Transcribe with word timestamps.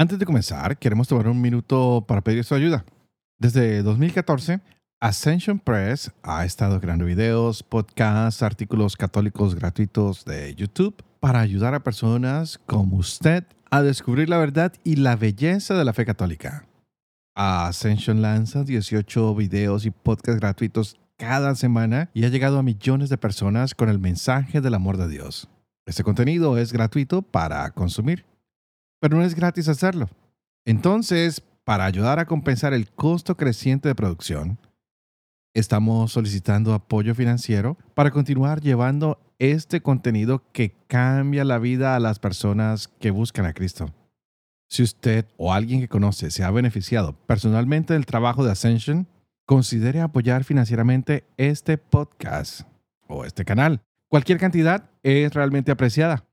Antes 0.00 0.16
de 0.20 0.26
comenzar, 0.26 0.78
queremos 0.78 1.08
tomar 1.08 1.26
un 1.26 1.40
minuto 1.40 2.04
para 2.06 2.20
pedir 2.20 2.44
su 2.44 2.54
ayuda. 2.54 2.84
Desde 3.36 3.82
2014, 3.82 4.60
Ascension 5.00 5.58
Press 5.58 6.12
ha 6.22 6.44
estado 6.44 6.80
creando 6.80 7.04
videos, 7.04 7.64
podcasts, 7.64 8.44
artículos 8.44 8.96
católicos 8.96 9.56
gratuitos 9.56 10.24
de 10.24 10.54
YouTube 10.54 10.94
para 11.18 11.40
ayudar 11.40 11.74
a 11.74 11.82
personas 11.82 12.60
como 12.64 12.96
usted 12.96 13.42
a 13.72 13.82
descubrir 13.82 14.28
la 14.28 14.38
verdad 14.38 14.72
y 14.84 14.94
la 14.94 15.16
belleza 15.16 15.74
de 15.74 15.84
la 15.84 15.92
fe 15.92 16.06
católica. 16.06 16.64
Ascension 17.34 18.22
lanza 18.22 18.62
18 18.62 19.34
videos 19.34 19.84
y 19.84 19.90
podcasts 19.90 20.38
gratuitos 20.40 20.96
cada 21.16 21.56
semana 21.56 22.08
y 22.14 22.24
ha 22.24 22.28
llegado 22.28 22.60
a 22.60 22.62
millones 22.62 23.08
de 23.08 23.18
personas 23.18 23.74
con 23.74 23.88
el 23.88 23.98
mensaje 23.98 24.60
del 24.60 24.74
amor 24.74 24.96
de 24.96 25.08
Dios. 25.08 25.48
Este 25.86 26.04
contenido 26.04 26.56
es 26.56 26.72
gratuito 26.72 27.22
para 27.22 27.68
consumir 27.72 28.28
pero 29.00 29.16
no 29.16 29.24
es 29.24 29.34
gratis 29.34 29.68
hacerlo. 29.68 30.08
Entonces, 30.64 31.42
para 31.64 31.84
ayudar 31.84 32.18
a 32.18 32.26
compensar 32.26 32.72
el 32.72 32.90
costo 32.90 33.36
creciente 33.36 33.88
de 33.88 33.94
producción, 33.94 34.58
estamos 35.54 36.12
solicitando 36.12 36.74
apoyo 36.74 37.14
financiero 37.14 37.76
para 37.94 38.10
continuar 38.10 38.60
llevando 38.60 39.20
este 39.38 39.80
contenido 39.80 40.44
que 40.52 40.76
cambia 40.86 41.44
la 41.44 41.58
vida 41.58 41.94
a 41.94 42.00
las 42.00 42.18
personas 42.18 42.88
que 42.88 43.10
buscan 43.10 43.46
a 43.46 43.52
Cristo. 43.52 43.92
Si 44.68 44.82
usted 44.82 45.26
o 45.36 45.52
alguien 45.52 45.80
que 45.80 45.88
conoce 45.88 46.30
se 46.30 46.44
ha 46.44 46.50
beneficiado 46.50 47.14
personalmente 47.26 47.94
del 47.94 48.06
trabajo 48.06 48.44
de 48.44 48.52
Ascension, 48.52 49.08
considere 49.46 50.00
apoyar 50.02 50.44
financieramente 50.44 51.24
este 51.38 51.78
podcast 51.78 52.62
o 53.06 53.24
este 53.24 53.46
canal. 53.46 53.80
Cualquier 54.08 54.38
cantidad 54.38 54.90
es 55.02 55.32
realmente 55.32 55.72
apreciada. 55.72 56.27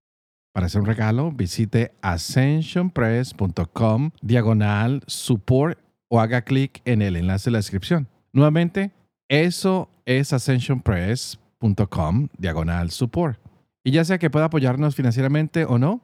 Para 0.55 0.65
hacer 0.67 0.79
un 0.79 0.87
regalo, 0.87 1.33
visite 1.33 1.91
ascensionpress.com 2.01 4.11
diagonal 4.21 5.03
support 5.05 5.77
o 6.07 6.21
haga 6.21 6.43
clic 6.43 6.81
en 6.85 7.01
el 7.01 7.17
enlace 7.17 7.49
de 7.49 7.51
la 7.51 7.57
descripción. 7.57 8.07
Nuevamente, 8.31 8.93
eso 9.27 9.89
es 10.05 10.31
ascensionpress.com 10.31 12.29
diagonal 12.37 12.91
support. 12.91 13.37
Y 13.83 13.91
ya 13.91 14.05
sea 14.05 14.17
que 14.17 14.29
pueda 14.29 14.45
apoyarnos 14.45 14.95
financieramente 14.95 15.65
o 15.65 15.77
no, 15.77 15.99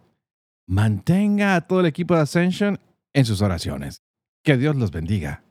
mantenga 0.68 1.56
a 1.56 1.62
todo 1.62 1.80
el 1.80 1.86
equipo 1.86 2.16
de 2.16 2.22
Ascension 2.24 2.78
en 3.14 3.24
sus 3.24 3.42
oraciones. 3.42 4.02
Que 4.44 4.58
Dios 4.58 4.76
los 4.76 4.92
bendiga. 4.92 5.46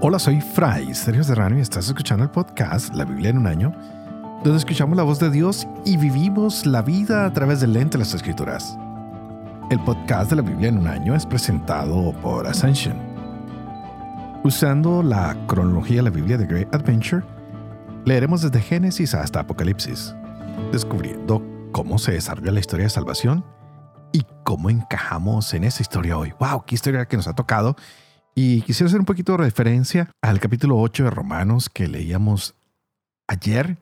Hola, 0.00 0.18
soy 0.18 0.40
Fray 0.40 0.92
Sergio 0.94 1.22
Serrano 1.22 1.58
y 1.58 1.60
estás 1.60 1.86
escuchando 1.86 2.24
el 2.24 2.32
podcast 2.32 2.92
La 2.92 3.04
Biblia 3.04 3.30
en 3.30 3.38
un 3.38 3.46
año 3.46 3.72
donde 4.46 4.58
escuchamos 4.58 4.96
la 4.96 5.02
voz 5.02 5.18
de 5.18 5.28
Dios 5.28 5.66
y 5.84 5.96
vivimos 5.96 6.66
la 6.66 6.80
vida 6.80 7.26
a 7.26 7.32
través 7.32 7.60
del 7.60 7.72
lente 7.72 7.98
de 7.98 8.04
las 8.04 8.14
Escrituras. 8.14 8.78
El 9.70 9.80
podcast 9.80 10.30
de 10.30 10.36
la 10.36 10.42
Biblia 10.42 10.68
en 10.68 10.78
un 10.78 10.86
año 10.86 11.16
es 11.16 11.26
presentado 11.26 12.12
por 12.22 12.46
Ascension. 12.46 12.96
Usando 14.44 15.02
la 15.02 15.36
cronología 15.48 15.96
de 15.96 16.02
la 16.04 16.10
Biblia 16.10 16.38
de 16.38 16.46
Great 16.46 16.72
Adventure, 16.72 17.24
leeremos 18.04 18.42
desde 18.42 18.60
Génesis 18.60 19.14
hasta 19.14 19.40
Apocalipsis, 19.40 20.14
descubriendo 20.70 21.42
cómo 21.72 21.98
se 21.98 22.12
desarrolla 22.12 22.52
la 22.52 22.60
historia 22.60 22.84
de 22.84 22.90
salvación 22.90 23.44
y 24.12 24.24
cómo 24.44 24.70
encajamos 24.70 25.52
en 25.54 25.64
esa 25.64 25.82
historia 25.82 26.18
hoy. 26.18 26.32
¡Wow! 26.38 26.66
¡Qué 26.66 26.76
historia 26.76 27.06
que 27.06 27.16
nos 27.16 27.26
ha 27.26 27.34
tocado! 27.34 27.74
Y 28.36 28.62
quisiera 28.62 28.86
hacer 28.86 29.00
un 29.00 29.06
poquito 29.06 29.32
de 29.32 29.38
referencia 29.38 30.08
al 30.22 30.38
capítulo 30.38 30.78
8 30.78 31.02
de 31.02 31.10
Romanos 31.10 31.68
que 31.68 31.88
leíamos 31.88 32.54
ayer 33.26 33.78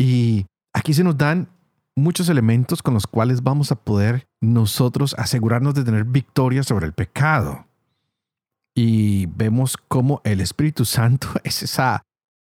y 0.00 0.46
aquí 0.72 0.94
se 0.94 1.04
nos 1.04 1.18
dan 1.18 1.50
muchos 1.94 2.30
elementos 2.30 2.82
con 2.82 2.94
los 2.94 3.06
cuales 3.06 3.42
vamos 3.42 3.70
a 3.70 3.76
poder 3.76 4.26
nosotros 4.40 5.14
asegurarnos 5.18 5.74
de 5.74 5.84
tener 5.84 6.04
victoria 6.04 6.62
sobre 6.62 6.86
el 6.86 6.94
pecado. 6.94 7.66
Y 8.74 9.26
vemos 9.26 9.76
cómo 9.76 10.22
el 10.24 10.40
Espíritu 10.40 10.86
Santo 10.86 11.28
es 11.44 11.62
esa 11.62 12.02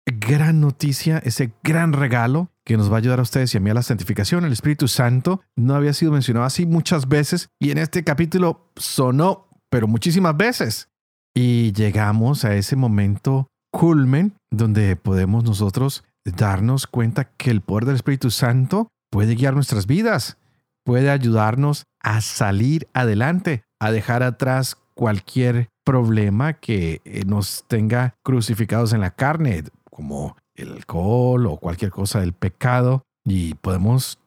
gran 0.06 0.62
noticia, 0.62 1.18
ese 1.18 1.52
gran 1.64 1.92
regalo 1.92 2.50
que 2.66 2.78
nos 2.78 2.90
va 2.90 2.96
a 2.96 3.00
ayudar 3.00 3.20
a 3.20 3.24
ustedes 3.24 3.54
y 3.54 3.58
a 3.58 3.60
mí 3.60 3.70
a 3.70 3.74
la 3.74 3.84
santificación. 3.84 4.46
El 4.46 4.54
Espíritu 4.54 4.88
Santo 4.88 5.42
no 5.58 5.76
había 5.76 5.92
sido 5.92 6.14
mencionado 6.14 6.46
así 6.46 6.66
muchas 6.66 7.10
veces 7.10 7.50
y 7.60 7.72
en 7.72 7.78
este 7.78 8.06
capítulo 8.06 8.72
sonó, 8.78 9.50
pero 9.70 9.90
muchísimas 9.90 10.38
veces. 10.38 10.88
Y 11.36 11.74
llegamos 11.74 12.46
a 12.46 12.56
ese 12.56 12.78
momento 12.78 13.48
culmen 13.70 14.38
donde 14.50 14.96
podemos 14.96 15.44
nosotros 15.44 16.06
darnos 16.26 16.88
cuenta 16.88 17.26
que 17.26 17.52
el 17.52 17.62
poder 17.62 17.86
del 17.86 17.96
Espíritu 17.96 18.32
Santo 18.32 18.90
puede 19.10 19.36
guiar 19.36 19.54
nuestras 19.54 19.88
vidas, 19.88 20.38
puede 20.84 21.10
ayudarnos 21.10 21.86
a 22.02 22.22
salir 22.22 22.88
adelante, 22.94 23.64
a 23.80 23.92
dejar 23.92 24.24
atrás 24.24 24.78
cualquier 24.96 25.70
problema 25.84 26.54
que 26.54 27.02
eh, 27.06 27.24
nos 27.26 27.66
tenga 27.68 28.16
crucificados 28.24 28.94
en 28.94 29.02
la 29.02 29.12
carne, 29.12 29.64
como 29.90 30.36
el 30.56 30.74
alcohol 30.74 31.48
o 31.48 31.58
cualquier 31.58 31.92
cosa 31.92 32.20
del 32.20 32.34
pecado, 32.34 33.04
y 33.26 33.56
podemos 33.56 34.20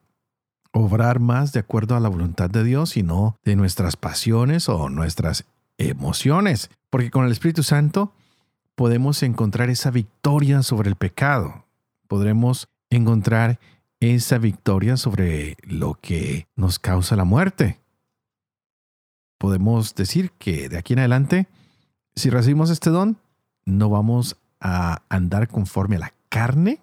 obrar 0.72 1.20
más 1.20 1.52
de 1.52 1.60
acuerdo 1.60 1.96
a 1.96 2.00
la 2.00 2.08
voluntad 2.08 2.50
de 2.50 2.62
Dios 2.62 2.96
y 2.96 3.02
no 3.02 3.36
de 3.44 3.56
nuestras 3.56 3.96
pasiones 3.96 4.68
o 4.68 4.88
nuestras 4.88 5.46
emociones, 5.78 6.70
porque 6.90 7.10
con 7.10 7.24
el 7.24 7.32
Espíritu 7.32 7.62
Santo 7.62 8.12
podemos 8.74 9.22
encontrar 9.22 9.70
esa 9.70 9.90
victoria 9.90 10.62
sobre 10.62 10.90
el 10.90 10.96
pecado 10.96 11.65
podremos 12.06 12.68
encontrar 12.90 13.58
esa 14.00 14.38
victoria 14.38 14.96
sobre 14.96 15.56
lo 15.62 15.94
que 15.94 16.46
nos 16.56 16.78
causa 16.78 17.16
la 17.16 17.24
muerte. 17.24 17.80
Podemos 19.38 19.94
decir 19.94 20.30
que 20.32 20.68
de 20.68 20.78
aquí 20.78 20.94
en 20.94 21.00
adelante, 21.00 21.48
si 22.14 22.30
recibimos 22.30 22.70
este 22.70 22.90
don, 22.90 23.18
no 23.64 23.90
vamos 23.90 24.36
a 24.60 25.02
andar 25.08 25.48
conforme 25.48 25.96
a 25.96 26.00
la 26.00 26.14
carne, 26.28 26.80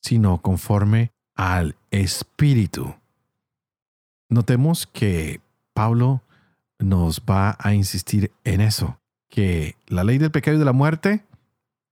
sino 0.00 0.40
conforme 0.42 1.12
al 1.36 1.76
espíritu. 1.90 2.94
Notemos 4.28 4.86
que 4.86 5.40
Pablo 5.74 6.22
nos 6.78 7.20
va 7.20 7.56
a 7.58 7.74
insistir 7.74 8.32
en 8.44 8.60
eso, 8.60 8.98
que 9.28 9.76
la 9.86 10.04
ley 10.04 10.18
del 10.18 10.30
pecado 10.30 10.56
y 10.56 10.58
de 10.58 10.64
la 10.64 10.72
muerte 10.72 11.24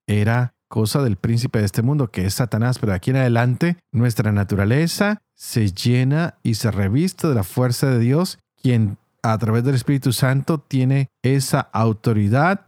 era 0.07 0.55
cosa 0.71 1.03
del 1.03 1.17
príncipe 1.17 1.59
de 1.59 1.67
este 1.67 1.83
mundo, 1.83 2.11
que 2.11 2.25
es 2.25 2.35
Satanás, 2.35 2.79
pero 2.79 2.93
de 2.93 2.97
aquí 2.97 3.11
en 3.11 3.17
adelante 3.17 3.77
nuestra 3.93 4.33
naturaleza 4.33 5.19
se 5.35 5.73
llena 5.73 6.39
y 6.43 6.55
se 6.55 6.71
reviste 6.71 7.27
de 7.27 7.35
la 7.35 7.43
fuerza 7.43 7.89
de 7.91 7.99
Dios, 7.99 8.39
quien 8.63 8.97
a 9.23 9.37
través 9.37 9.65
del 9.65 9.75
Espíritu 9.75 10.13
Santo 10.13 10.59
tiene 10.59 11.09
esa 11.23 11.61
autoridad 11.61 12.65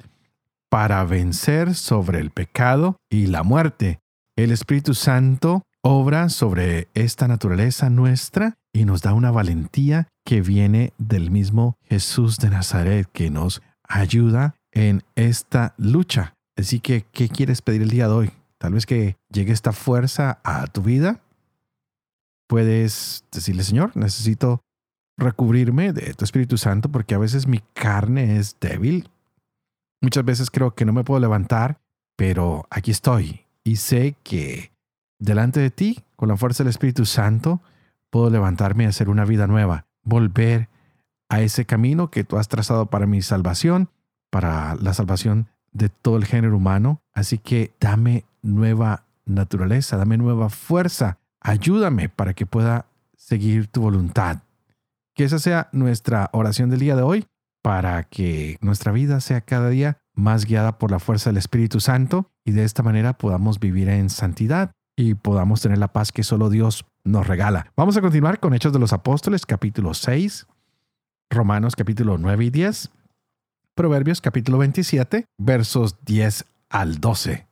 para 0.68 1.04
vencer 1.04 1.74
sobre 1.74 2.18
el 2.18 2.30
pecado 2.30 2.96
y 3.08 3.28
la 3.28 3.44
muerte. 3.44 4.00
El 4.36 4.50
Espíritu 4.50 4.94
Santo 4.94 5.62
obra 5.82 6.28
sobre 6.28 6.88
esta 6.94 7.28
naturaleza 7.28 7.88
nuestra 7.88 8.54
y 8.72 8.84
nos 8.84 9.02
da 9.02 9.14
una 9.14 9.30
valentía 9.30 10.08
que 10.24 10.40
viene 10.40 10.92
del 10.98 11.30
mismo 11.30 11.76
Jesús 11.84 12.38
de 12.38 12.50
Nazaret 12.50 13.08
que 13.12 13.30
nos 13.30 13.62
ayuda 13.86 14.54
en 14.72 15.04
esta 15.14 15.74
lucha. 15.76 16.34
Así 16.56 16.80
que, 16.80 17.04
¿qué 17.12 17.28
quieres 17.28 17.62
pedir 17.62 17.82
el 17.82 17.90
día 17.90 18.08
de 18.08 18.14
hoy? 18.14 18.30
Tal 18.58 18.74
vez 18.74 18.86
que 18.86 19.16
llegue 19.30 19.52
esta 19.52 19.72
fuerza 19.72 20.40
a 20.44 20.66
tu 20.66 20.82
vida. 20.82 21.20
Puedes 22.46 23.24
decirle, 23.32 23.64
Señor, 23.64 23.96
necesito 23.96 24.62
recubrirme 25.16 25.92
de 25.92 26.14
tu 26.14 26.24
Espíritu 26.24 26.58
Santo 26.58 26.90
porque 26.90 27.14
a 27.14 27.18
veces 27.18 27.46
mi 27.46 27.60
carne 27.72 28.36
es 28.36 28.56
débil. 28.60 29.08
Muchas 30.00 30.24
veces 30.24 30.50
creo 30.50 30.74
que 30.74 30.84
no 30.84 30.92
me 30.92 31.04
puedo 31.04 31.20
levantar, 31.20 31.80
pero 32.16 32.66
aquí 32.70 32.90
estoy 32.90 33.46
y 33.64 33.76
sé 33.76 34.16
que 34.22 34.72
delante 35.18 35.60
de 35.60 35.70
ti, 35.70 36.04
con 36.16 36.28
la 36.28 36.36
fuerza 36.36 36.62
del 36.62 36.70
Espíritu 36.70 37.06
Santo, 37.06 37.60
puedo 38.10 38.28
levantarme 38.30 38.84
y 38.84 38.88
hacer 38.88 39.08
una 39.08 39.24
vida 39.24 39.46
nueva, 39.46 39.86
volver 40.02 40.68
a 41.28 41.40
ese 41.40 41.64
camino 41.64 42.10
que 42.10 42.24
tú 42.24 42.36
has 42.36 42.48
trazado 42.48 42.86
para 42.86 43.06
mi 43.06 43.22
salvación, 43.22 43.88
para 44.30 44.74
la 44.76 44.92
salvación 44.92 45.48
de 45.72 45.88
todo 45.88 46.16
el 46.16 46.24
género 46.24 46.56
humano. 46.56 47.00
Así 47.12 47.38
que 47.38 47.72
dame 47.80 48.24
nueva 48.42 49.04
naturaleza, 49.24 49.96
dame 49.96 50.16
nueva 50.16 50.50
fuerza. 50.50 51.18
Ayúdame 51.40 52.08
para 52.08 52.34
que 52.34 52.46
pueda 52.46 52.86
seguir 53.16 53.66
tu 53.68 53.82
voluntad. 53.82 54.42
Que 55.14 55.24
esa 55.24 55.38
sea 55.38 55.68
nuestra 55.72 56.30
oración 56.32 56.70
del 56.70 56.80
día 56.80 56.96
de 56.96 57.02
hoy, 57.02 57.26
para 57.62 58.02
que 58.04 58.58
nuestra 58.60 58.92
vida 58.92 59.20
sea 59.20 59.40
cada 59.40 59.68
día 59.68 59.98
más 60.14 60.44
guiada 60.44 60.78
por 60.78 60.90
la 60.90 60.98
fuerza 60.98 61.30
del 61.30 61.36
Espíritu 61.38 61.80
Santo 61.80 62.30
y 62.44 62.52
de 62.52 62.64
esta 62.64 62.82
manera 62.82 63.14
podamos 63.14 63.60
vivir 63.60 63.88
en 63.88 64.10
santidad 64.10 64.72
y 64.96 65.14
podamos 65.14 65.62
tener 65.62 65.78
la 65.78 65.92
paz 65.92 66.12
que 66.12 66.22
solo 66.22 66.50
Dios 66.50 66.84
nos 67.04 67.26
regala. 67.26 67.72
Vamos 67.76 67.96
a 67.96 68.00
continuar 68.00 68.40
con 68.40 68.54
Hechos 68.54 68.72
de 68.72 68.78
los 68.78 68.92
Apóstoles, 68.92 69.46
capítulo 69.46 69.94
6, 69.94 70.46
Romanos 71.30 71.76
capítulo 71.76 72.18
9 72.18 72.44
y 72.44 72.50
10. 72.50 72.90
Proverbios 73.74 74.20
capítulo 74.20 74.58
27, 74.58 75.24
versos 75.38 75.96
10 76.04 76.44
al 76.68 77.00
12. 77.00 77.46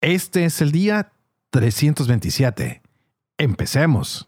Este 0.00 0.46
es 0.46 0.62
el 0.62 0.72
día 0.72 1.12
327. 1.50 2.80
Empecemos. 3.36 4.26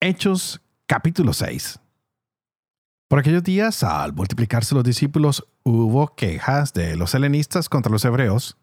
Hechos 0.00 0.62
capítulo 0.86 1.34
6. 1.34 1.78
Por 3.10 3.18
aquellos 3.18 3.42
días, 3.42 3.82
al 3.82 4.14
multiplicarse 4.14 4.74
los 4.74 4.84
discípulos, 4.84 5.46
hubo 5.62 6.14
quejas 6.14 6.72
de 6.72 6.96
los 6.96 7.14
helenistas 7.14 7.68
contra 7.68 7.92
los 7.92 8.06
hebreos, 8.06 8.56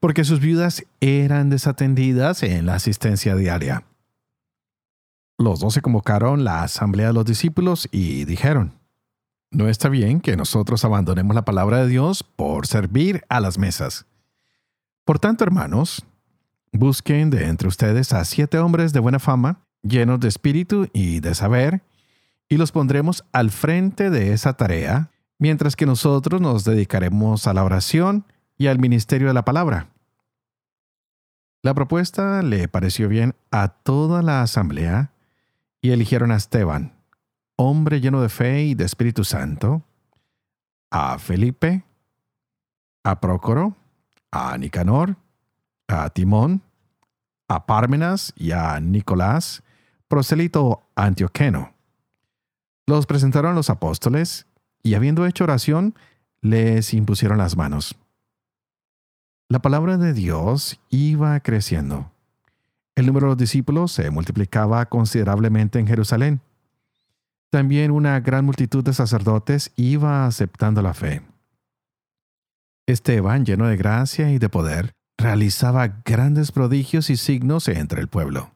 porque 0.00 0.24
sus 0.24 0.40
viudas 0.40 0.86
eran 1.00 1.50
desatendidas 1.50 2.42
en 2.44 2.64
la 2.64 2.76
asistencia 2.76 3.36
diaria. 3.36 3.84
Los 5.38 5.60
dos 5.60 5.74
se 5.74 5.82
convocaron 5.82 6.44
la 6.44 6.62
asamblea 6.62 7.08
de 7.08 7.12
los 7.12 7.24
discípulos 7.24 7.88
y 7.90 8.24
dijeron, 8.24 8.72
no 9.50 9.68
está 9.68 9.88
bien 9.88 10.20
que 10.20 10.36
nosotros 10.36 10.84
abandonemos 10.84 11.34
la 11.34 11.44
palabra 11.44 11.78
de 11.78 11.88
Dios 11.88 12.22
por 12.22 12.66
servir 12.66 13.24
a 13.28 13.40
las 13.40 13.58
mesas. 13.58 14.06
Por 15.04 15.18
tanto, 15.18 15.44
hermanos, 15.44 16.04
busquen 16.72 17.30
de 17.30 17.46
entre 17.46 17.68
ustedes 17.68 18.12
a 18.12 18.24
siete 18.24 18.58
hombres 18.58 18.92
de 18.92 19.00
buena 19.00 19.18
fama, 19.18 19.60
llenos 19.82 20.18
de 20.20 20.28
espíritu 20.28 20.88
y 20.92 21.20
de 21.20 21.34
saber, 21.34 21.82
y 22.48 22.56
los 22.56 22.72
pondremos 22.72 23.24
al 23.32 23.50
frente 23.50 24.10
de 24.10 24.32
esa 24.32 24.54
tarea, 24.54 25.10
mientras 25.38 25.76
que 25.76 25.86
nosotros 25.86 26.40
nos 26.40 26.64
dedicaremos 26.64 27.46
a 27.46 27.54
la 27.54 27.64
oración 27.64 28.24
y 28.56 28.68
al 28.68 28.78
ministerio 28.78 29.28
de 29.28 29.34
la 29.34 29.44
palabra. 29.44 29.88
La 31.62 31.74
propuesta 31.74 32.42
le 32.42 32.68
pareció 32.68 33.08
bien 33.08 33.34
a 33.50 33.68
toda 33.68 34.22
la 34.22 34.42
asamblea 34.42 35.12
y 35.84 35.90
eligieron 35.90 36.32
a 36.32 36.36
Esteban, 36.36 36.94
hombre 37.56 38.00
lleno 38.00 38.22
de 38.22 38.30
fe 38.30 38.62
y 38.62 38.74
de 38.74 38.86
Espíritu 38.86 39.22
Santo, 39.22 39.82
a 40.90 41.18
Felipe, 41.18 41.84
a 43.04 43.20
Prócoro, 43.20 43.76
a 44.30 44.56
Nicanor, 44.56 45.16
a 45.86 46.08
Timón, 46.08 46.62
a 47.48 47.66
Pármenas 47.66 48.32
y 48.34 48.52
a 48.52 48.80
Nicolás, 48.80 49.62
prosélito 50.08 50.88
antioqueno. 50.96 51.74
Los 52.86 53.04
presentaron 53.04 53.54
los 53.54 53.68
apóstoles 53.68 54.46
y 54.82 54.94
habiendo 54.94 55.26
hecho 55.26 55.44
oración, 55.44 55.94
les 56.40 56.94
impusieron 56.94 57.36
las 57.36 57.58
manos. 57.58 57.94
La 59.50 59.60
palabra 59.60 59.98
de 59.98 60.14
Dios 60.14 60.80
iba 60.88 61.38
creciendo. 61.40 62.13
El 62.96 63.06
número 63.06 63.26
de 63.26 63.30
los 63.32 63.38
discípulos 63.38 63.92
se 63.92 64.10
multiplicaba 64.10 64.86
considerablemente 64.86 65.78
en 65.78 65.86
Jerusalén. 65.86 66.40
También 67.50 67.90
una 67.90 68.20
gran 68.20 68.44
multitud 68.44 68.84
de 68.84 68.92
sacerdotes 68.92 69.72
iba 69.76 70.26
aceptando 70.26 70.82
la 70.82 70.94
fe. 70.94 71.22
Esteban, 72.86 73.44
lleno 73.44 73.66
de 73.66 73.76
gracia 73.76 74.30
y 74.30 74.38
de 74.38 74.48
poder, 74.48 74.92
realizaba 75.16 76.02
grandes 76.04 76.52
prodigios 76.52 77.10
y 77.10 77.16
signos 77.16 77.68
entre 77.68 78.00
el 78.00 78.08
pueblo. 78.08 78.52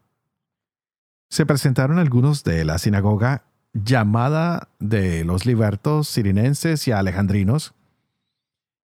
Se 1.31 1.47
presentaron 1.47 1.99
algunos 1.99 2.45
de 2.45 2.65
la 2.65 2.79
sinagoga 2.79 3.45
llamada 3.73 4.69
de 4.79 5.25
los 5.25 5.47
libertos 5.47 6.09
sirinenses 6.09 6.87
y 6.89 6.93
alejandrinos, 6.93 7.75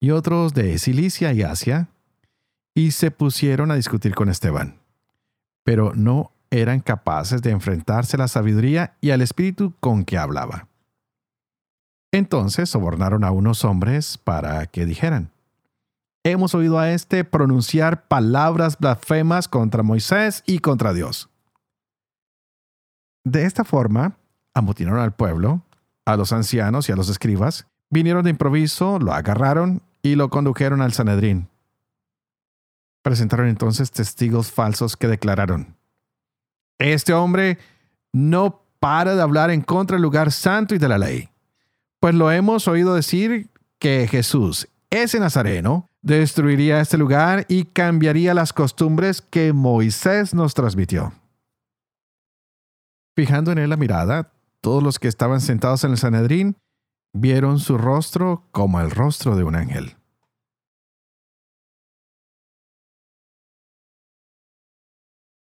y 0.01 0.11
otros 0.11 0.55
de 0.55 0.79
Cilicia 0.79 1.33
y 1.33 1.43
Asia, 1.43 1.89
y 2.75 2.93
se 2.93 3.11
pusieron 3.11 3.71
a 3.71 3.75
discutir 3.75 4.15
con 4.15 4.29
Esteban. 4.29 4.80
Pero 5.65 5.93
no 5.95 6.33
eran 6.51 6.81
capaces 6.81 7.43
de 7.43 7.51
enfrentarse 7.51 8.17
a 8.17 8.21
la 8.21 8.29
sabiduría 8.29 8.97
y 9.01 9.11
al 9.11 9.21
espíritu 9.21 9.75
con 9.81 10.05
que 10.05 10.19
hablaba. 10.19 10.69
Entonces 12.12 12.69
sobornaron 12.69 13.25
a 13.25 13.31
unos 13.31 13.65
hombres 13.65 14.19
para 14.19 14.67
que 14.67 14.85
dijeran, 14.85 15.31
Hemos 16.23 16.55
oído 16.55 16.79
a 16.79 16.91
éste 16.91 17.25
pronunciar 17.25 18.07
palabras 18.07 18.79
blasfemas 18.79 19.49
contra 19.49 19.83
Moisés 19.83 20.43
y 20.45 20.59
contra 20.59 20.93
Dios. 20.93 21.31
De 23.25 23.47
esta 23.47 23.65
forma, 23.65 24.19
amotinaron 24.53 25.01
al 25.01 25.15
pueblo, 25.15 25.62
a 26.05 26.17
los 26.17 26.33
ancianos 26.33 26.89
y 26.89 26.93
a 26.93 26.97
los 26.97 27.09
escribas, 27.09 27.67
vinieron 27.89 28.25
de 28.25 28.31
improviso, 28.31 28.99
lo 28.99 29.15
agarraron 29.15 29.83
y 30.03 30.15
lo 30.15 30.29
condujeron 30.29 30.83
al 30.83 30.93
Sanedrín. 30.93 31.49
Presentaron 33.02 33.49
entonces 33.49 33.91
testigos 33.91 34.50
falsos 34.50 34.97
que 34.97 35.08
declararon, 35.08 35.76
Este 36.79 37.12
hombre 37.12 37.58
no 38.12 38.62
para 38.79 39.14
de 39.14 39.23
hablar 39.23 39.50
en 39.50 39.62
contra 39.62 39.97
del 39.97 40.02
lugar 40.02 40.32
santo 40.32 40.75
y 40.75 40.79
de 40.79 40.88
la 40.88 40.99
ley, 40.99 41.29
pues 42.00 42.14
lo 42.14 42.31
hemos 42.31 42.67
oído 42.67 42.94
decir 42.94 43.50
que 43.79 44.08
Jesús, 44.08 44.69
ese 44.91 45.20
nazareno, 45.20 45.88
destruiría 46.02 46.81
este 46.81 46.97
lugar 46.97 47.44
y 47.49 47.64
cambiaría 47.64 48.35
las 48.35 48.52
costumbres 48.52 49.20
que 49.20 49.52
Moisés 49.52 50.35
nos 50.35 50.55
transmitió. 50.55 51.12
Fijando 53.14 53.52
en 53.52 53.58
él 53.58 53.70
la 53.70 53.76
mirada, 53.76 54.32
todos 54.61 54.82
los 54.82 54.99
que 54.99 55.08
estaban 55.08 55.41
sentados 55.41 55.85
en 55.85 55.93
el 55.93 55.99
Sanedrín 55.99 56.56
vieron 57.12 57.58
su 57.58 57.76
rostro 57.76 58.44
como 58.50 58.81
el 58.81 58.91
rostro 58.91 59.37
de 59.37 59.44
un 59.44 59.56
ángel. 59.56 59.97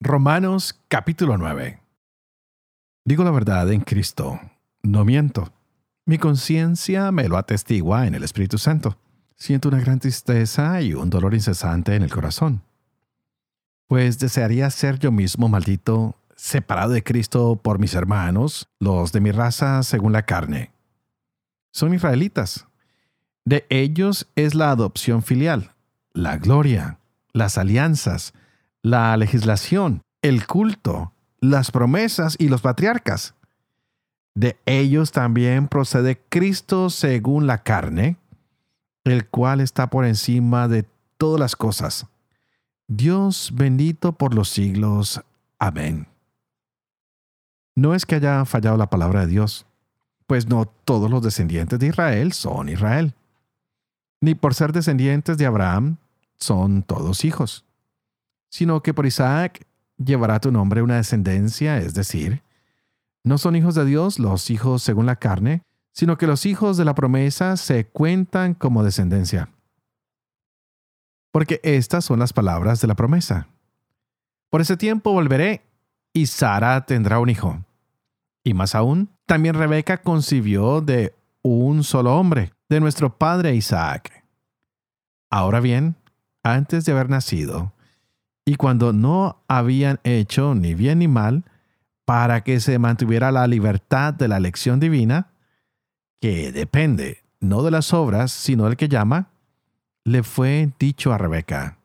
Romanos 0.01 0.79
capítulo 0.87 1.37
9 1.37 1.81
Digo 3.03 3.25
la 3.25 3.31
verdad 3.31 3.69
en 3.69 3.81
Cristo, 3.81 4.39
no 4.81 5.03
miento. 5.03 5.51
Mi 6.05 6.17
conciencia 6.17 7.11
me 7.11 7.27
lo 7.27 7.35
atestigua 7.35 8.07
en 8.07 8.15
el 8.15 8.23
Espíritu 8.23 8.57
Santo. 8.57 8.97
Siento 9.35 9.67
una 9.67 9.81
gran 9.81 9.99
tristeza 9.99 10.81
y 10.81 10.93
un 10.93 11.09
dolor 11.09 11.33
incesante 11.33 11.95
en 11.95 12.03
el 12.03 12.11
corazón. 12.11 12.61
Pues 13.87 14.19
desearía 14.19 14.69
ser 14.69 14.99
yo 14.99 15.11
mismo 15.11 15.49
maldito 15.49 16.15
separado 16.33 16.93
de 16.93 17.03
Cristo 17.03 17.59
por 17.61 17.77
mis 17.77 17.93
hermanos, 17.93 18.69
los 18.79 19.11
de 19.11 19.19
mi 19.19 19.31
raza 19.31 19.83
según 19.83 20.13
la 20.13 20.25
carne. 20.25 20.71
Son 21.71 21.93
israelitas. 21.93 22.67
De 23.43 23.65
ellos 23.69 24.29
es 24.37 24.55
la 24.55 24.71
adopción 24.71 25.23
filial, 25.23 25.73
la 26.13 26.37
gloria, 26.37 26.99
las 27.33 27.57
alianzas, 27.57 28.33
la 28.81 29.15
legislación, 29.17 30.01
el 30.21 30.45
culto, 30.47 31.13
las 31.39 31.71
promesas 31.71 32.35
y 32.39 32.49
los 32.49 32.61
patriarcas. 32.61 33.35
De 34.35 34.57
ellos 34.65 35.11
también 35.11 35.67
procede 35.67 36.21
Cristo 36.29 36.89
según 36.89 37.47
la 37.47 37.63
carne, 37.63 38.17
el 39.03 39.27
cual 39.27 39.59
está 39.59 39.89
por 39.89 40.05
encima 40.05 40.67
de 40.67 40.85
todas 41.17 41.39
las 41.39 41.55
cosas. 41.55 42.07
Dios 42.87 43.51
bendito 43.53 44.13
por 44.13 44.33
los 44.33 44.49
siglos. 44.49 45.21
Amén. 45.57 46.07
No 47.75 47.94
es 47.94 48.06
que 48.06 48.15
haya 48.15 48.45
fallado 48.45 48.77
la 48.77 48.89
palabra 48.89 49.21
de 49.21 49.27
Dios, 49.27 49.65
pues 50.27 50.47
no 50.47 50.65
todos 50.65 51.09
los 51.09 51.21
descendientes 51.21 51.80
de 51.80 51.87
Israel 51.87 52.33
son 52.33 52.69
Israel. 52.69 53.13
Ni 54.21 54.35
por 54.35 54.54
ser 54.54 54.73
descendientes 54.73 55.37
de 55.37 55.45
Abraham 55.45 55.97
son 56.37 56.83
todos 56.83 57.23
hijos, 57.25 57.65
sino 58.49 58.81
que 58.81 58.94
por 58.94 59.06
Isaac 59.06 59.65
llevará 59.97 60.39
tu 60.39 60.51
nombre 60.51 60.81
una 60.81 60.97
descendencia, 60.97 61.77
es 61.77 61.94
decir, 61.94 62.41
no 63.23 63.37
son 63.37 63.56
hijos 63.56 63.75
de 63.75 63.85
Dios 63.85 64.19
los 64.19 64.49
hijos 64.49 64.81
según 64.81 65.06
la 65.06 65.18
carne, 65.18 65.63
sino 65.94 66.18
que 66.18 66.27
los 66.27 66.45
hijos 66.45 66.77
de 66.77 66.85
la 66.85 66.95
promesa 66.95 67.57
se 67.57 67.87
cuentan 67.87 68.53
como 68.53 68.83
descendencia. 68.83 69.49
Porque 71.31 71.59
estas 71.63 72.06
son 72.06 72.19
las 72.19 72.33
palabras 72.33 72.81
de 72.81 72.87
la 72.87 72.95
promesa. 72.95 73.47
Por 74.49 74.61
ese 74.61 74.77
tiempo 74.77 75.13
volveré 75.13 75.61
y 76.13 76.25
Sara 76.25 76.85
tendrá 76.85 77.19
un 77.19 77.29
hijo. 77.29 77.63
Y 78.44 78.53
más 78.53 78.73
aún, 78.73 79.09
también 79.25 79.56
Rebeca 79.56 80.01
concibió 80.01 80.81
de 80.81 81.13
un 81.44 81.83
solo 81.83 82.18
hombre, 82.18 82.53
de 82.68 82.79
nuestro 82.79 83.15
padre 83.18 83.56
Isaac. 83.56 84.23
Ahora 85.29 85.59
bien, 85.59 85.95
antes 86.41 86.85
de 86.85 86.94
haber 86.94 87.09
nacido, 87.09 87.73
y 88.49 88.56
cuando 88.56 88.94
no 88.94 89.44
habían 89.47 89.99
hecho 90.03 90.56
ni 90.56 90.73
bien 90.73 90.99
ni 90.99 91.07
mal, 91.07 91.44
para 92.06 92.44
que 92.44 92.59
se 92.59 92.79
mantuviera 92.79 93.31
la 93.31 93.45
libertad 93.45 94.11
de 94.11 94.27
la 94.27 94.37
elección 94.37 94.79
divina, 94.79 95.31
que 96.19 96.51
depende 96.51 97.23
no 97.39 97.61
de 97.61 97.69
las 97.69 97.94
obras, 97.94 98.31
sino 98.31 98.65
del 98.65 98.75
que 98.75 98.89
llama, 98.89 99.29
le 100.03 100.23
fue 100.23 100.73
dicho 100.79 101.13
a 101.13 101.19
Rebeca, 101.19 101.77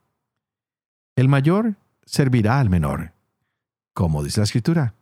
el 1.17 1.29
mayor 1.29 1.75
servirá 2.07 2.61
al 2.61 2.71
menor, 2.71 3.13
como 3.93 4.25
dice 4.25 4.41
la 4.41 4.45
escritura 4.45 4.95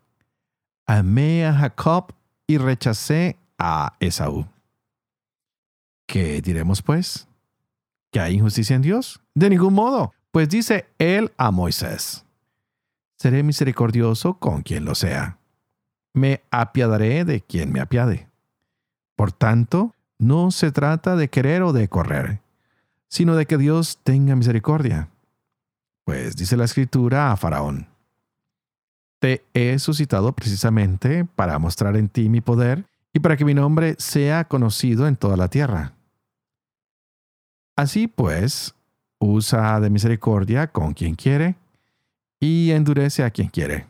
amé 0.85 1.47
a 1.47 1.54
Jacob 1.54 2.12
y 2.47 2.59
rechacé 2.59 3.38
a 3.57 3.95
Esaú. 4.00 4.47
¿Qué 6.07 6.42
diremos 6.42 6.83
pues? 6.83 7.28
¿Que 8.11 8.19
hay 8.19 8.35
injusticia 8.35 8.75
en 8.75 8.83
Dios? 8.83 9.21
De 9.33 9.49
ningún 9.49 9.75
modo, 9.75 10.12
pues 10.33 10.49
dice 10.49 10.87
él 10.99 11.31
a 11.37 11.51
Moisés, 11.51 12.25
seré 13.19 13.43
misericordioso 13.43 14.35
con 14.35 14.62
quien 14.62 14.85
lo 14.85 14.95
sea. 14.95 15.39
Me 16.15 16.43
apiadaré 16.51 17.25
de 17.25 17.43
quien 17.43 17.71
me 17.71 17.81
apiade. 17.81 18.29
Por 19.15 19.31
tanto, 19.31 19.95
no 20.19 20.51
se 20.51 20.73
trata 20.73 21.17
de 21.17 21.29
querer 21.29 21.62
o 21.62 21.73
de 21.73 21.89
correr, 21.89 22.41
sino 23.09 23.37
de 23.37 23.47
que 23.47 23.59
Dios 23.59 23.99
tenga 24.03 24.35
misericordia. 24.35 25.11
Pues 26.05 26.35
dice 26.35 26.57
la 26.57 26.65
escritura 26.65 27.31
a 27.31 27.37
Faraón, 27.37 27.87
te 29.21 29.45
he 29.55 29.79
suscitado 29.79 30.33
precisamente 30.33 31.25
para 31.25 31.59
mostrar 31.59 31.97
en 31.97 32.09
ti 32.09 32.29
mi 32.29 32.41
poder 32.41 32.87
y 33.12 33.21
para 33.21 33.37
que 33.37 33.45
mi 33.45 33.55
nombre 33.55 33.97
sea 33.99 34.49
conocido 34.49 35.07
en 35.07 35.17
toda 35.17 35.37
la 35.37 35.49
tierra. 35.49 35.93
Así 37.77 38.09
pues, 38.09 38.75
usa 39.23 39.79
de 39.81 39.88
misericordia 39.88 40.67
con 40.67 40.95
quien 40.95 41.14
quiere 41.14 41.55
y 42.41 42.73
endurece 42.73 43.23
a 43.23 43.31
quien 43.31 43.49
quiere. 43.49 43.87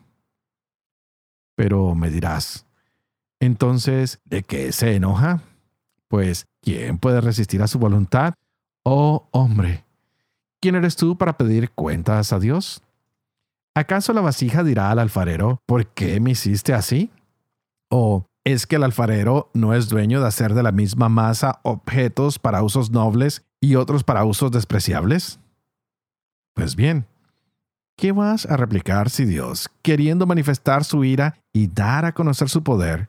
Pero 1.56 1.94
me 1.94 2.10
dirás, 2.10 2.66
entonces, 3.40 4.20
¿de 4.24 4.42
qué 4.42 4.72
se 4.72 4.94
enoja? 4.94 5.40
Pues, 6.08 6.46
¿quién 6.60 6.98
puede 6.98 7.20
resistir 7.20 7.62
a 7.62 7.66
su 7.66 7.78
voluntad? 7.78 8.34
Oh 8.84 9.26
hombre, 9.30 9.84
¿quién 10.60 10.74
eres 10.74 10.96
tú 10.96 11.16
para 11.16 11.36
pedir 11.38 11.70
cuentas 11.70 12.32
a 12.32 12.38
Dios? 12.38 12.82
¿Acaso 13.74 14.12
la 14.12 14.20
vasija 14.20 14.62
dirá 14.62 14.90
al 14.90 14.98
alfarero, 14.98 15.62
¿por 15.64 15.86
qué 15.86 16.20
me 16.20 16.32
hiciste 16.32 16.74
así? 16.74 17.10
¿O 17.88 18.26
es 18.44 18.66
que 18.66 18.76
el 18.76 18.82
alfarero 18.82 19.50
no 19.54 19.72
es 19.72 19.88
dueño 19.88 20.20
de 20.20 20.26
hacer 20.26 20.52
de 20.52 20.62
la 20.62 20.72
misma 20.72 21.08
masa 21.08 21.60
objetos 21.62 22.38
para 22.38 22.62
usos 22.62 22.90
nobles 22.90 23.44
y 23.62 23.76
otros 23.76 24.02
para 24.02 24.24
usos 24.24 24.50
despreciables? 24.50 25.38
Pues 26.52 26.74
bien, 26.74 27.06
¿qué 27.96 28.10
vas 28.10 28.44
a 28.44 28.56
replicar 28.56 29.08
si 29.08 29.24
Dios, 29.24 29.70
queriendo 29.82 30.26
manifestar 30.26 30.84
su 30.84 31.04
ira 31.04 31.38
y 31.52 31.68
dar 31.68 32.04
a 32.04 32.12
conocer 32.12 32.50
su 32.50 32.64
poder, 32.64 33.08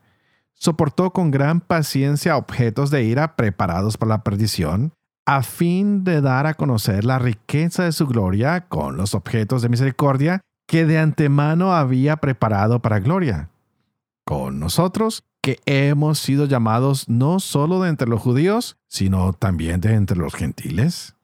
soportó 0.54 1.12
con 1.12 1.32
gran 1.32 1.60
paciencia 1.60 2.36
objetos 2.36 2.90
de 2.90 3.02
ira 3.02 3.34
preparados 3.34 3.98
para 3.98 4.10
la 4.10 4.22
perdición, 4.22 4.92
a 5.26 5.42
fin 5.42 6.04
de 6.04 6.20
dar 6.20 6.46
a 6.46 6.54
conocer 6.54 7.04
la 7.04 7.18
riqueza 7.18 7.82
de 7.82 7.92
su 7.92 8.06
gloria 8.06 8.68
con 8.68 8.96
los 8.96 9.14
objetos 9.14 9.60
de 9.60 9.68
misericordia 9.68 10.40
que 10.68 10.86
de 10.86 10.98
antemano 10.98 11.74
había 11.74 12.16
preparado 12.18 12.80
para 12.80 13.00
gloria? 13.00 13.50
Con 14.24 14.58
nosotros, 14.58 15.24
que 15.42 15.60
hemos 15.66 16.18
sido 16.18 16.46
llamados 16.46 17.08
no 17.08 17.38
solo 17.38 17.82
de 17.82 17.90
entre 17.90 18.08
los 18.08 18.22
judíos, 18.22 18.78
sino 18.88 19.34
también 19.34 19.82
de 19.82 19.92
entre 19.92 20.16
los 20.16 20.34
gentiles. 20.34 21.14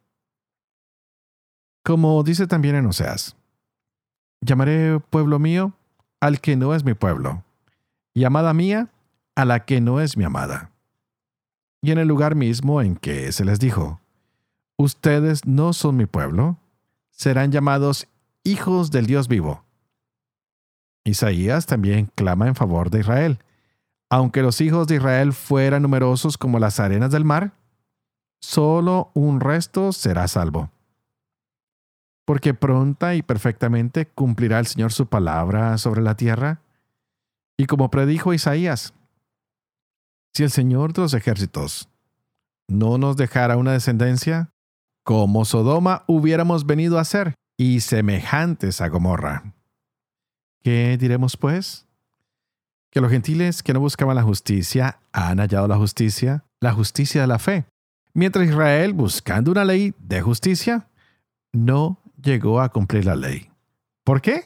Como 1.83 2.23
dice 2.23 2.47
también 2.47 2.75
en 2.75 2.85
Oseas, 2.85 3.35
llamaré 4.43 5.01
pueblo 5.01 5.39
mío 5.39 5.73
al 6.21 6.41
que 6.41 6.57
no 6.57 6.75
es 6.75 6.85
mi 6.85 6.93
pueblo, 6.93 7.43
y 8.13 8.25
amada 8.25 8.53
mía 8.53 8.91
a 9.35 9.47
la 9.47 9.65
que 9.65 9.81
no 9.81 10.01
es 10.01 10.19
mi 10.19 10.25
amada. 10.25 10.71
Y 11.81 11.93
en 11.93 11.99
el 11.99 12.09
lugar 12.09 12.35
mismo 12.35 12.83
en 12.83 12.97
que 12.97 13.33
se 13.33 13.47
les 13.47 13.59
dijo, 13.59 14.01
ustedes 14.77 15.47
no 15.47 15.73
son 15.73 15.97
mi 15.97 16.05
pueblo, 16.05 16.59
serán 17.11 17.53
llamados 17.53 18.07
hijos 18.45 18.91
del 18.91 19.07
Dios 19.07 19.29
vivo. 19.29 19.65
Isaías 21.05 21.67
también 21.67 22.11
clama 22.15 22.47
en 22.47 22.55
favor 22.55 22.91
de 22.91 23.01
Israel. 23.01 23.39
Aunque 24.11 24.43
los 24.43 24.61
hijos 24.61 24.87
de 24.87 24.97
Israel 24.97 25.33
fueran 25.33 25.83
numerosos 25.83 26.37
como 26.37 26.59
las 26.59 26.81
arenas 26.81 27.11
del 27.11 27.25
mar, 27.25 27.53
solo 28.41 29.11
un 29.15 29.41
resto 29.41 29.93
será 29.93 30.27
salvo. 30.29 30.71
Porque 32.27 32.55
pronta 32.55 33.15
y 33.15 33.23
perfectamente 33.23 34.07
cumplirá 34.07 34.59
el 34.59 34.67
Señor 34.67 34.93
su 34.93 35.07
palabra 35.07 35.79
sobre 35.79 36.03
la 36.03 36.17
tierra. 36.17 36.61
Y 37.57 37.67
como 37.67 37.91
predijo 37.91 38.33
Isaías, 38.33 38.95
si 40.35 40.45
el 40.45 40.51
Señor 40.51 40.93
de 40.93 41.03
los 41.03 41.15
ejércitos 41.15 41.89
no 42.69 42.99
nos 42.99 43.17
dejara 43.17 43.57
una 43.57 43.73
descendencia, 43.73 44.51
como 45.05 45.45
Sodoma 45.45 46.05
hubiéramos 46.07 46.67
venido 46.67 46.99
a 46.99 47.05
ser, 47.05 47.35
y 47.59 47.81
semejantes 47.81 48.81
a 48.81 48.89
Gomorra. 48.89 49.53
¿Qué 50.63 50.99
diremos 50.99 51.37
pues? 51.39 51.87
Que 52.91 53.01
los 53.01 53.11
gentiles 53.11 53.63
que 53.63 53.73
no 53.73 53.81
buscaban 53.81 54.17
la 54.17 54.23
justicia 54.23 55.01
han 55.13 55.39
hallado 55.39 55.67
la 55.69 55.77
justicia, 55.77 56.45
la 56.61 56.73
justicia 56.73 57.23
de 57.23 57.27
la 57.27 57.39
fe, 57.39 57.65
mientras 58.13 58.47
Israel, 58.47 58.93
buscando 58.93 59.51
una 59.51 59.65
ley 59.65 59.95
de 59.99 60.21
justicia, 60.21 60.89
no 61.53 61.99
llegó 62.21 62.61
a 62.61 62.69
cumplir 62.69 63.07
la 63.07 63.17
ley. 63.17 63.51
¿Por 64.05 64.21
qué? 64.21 64.45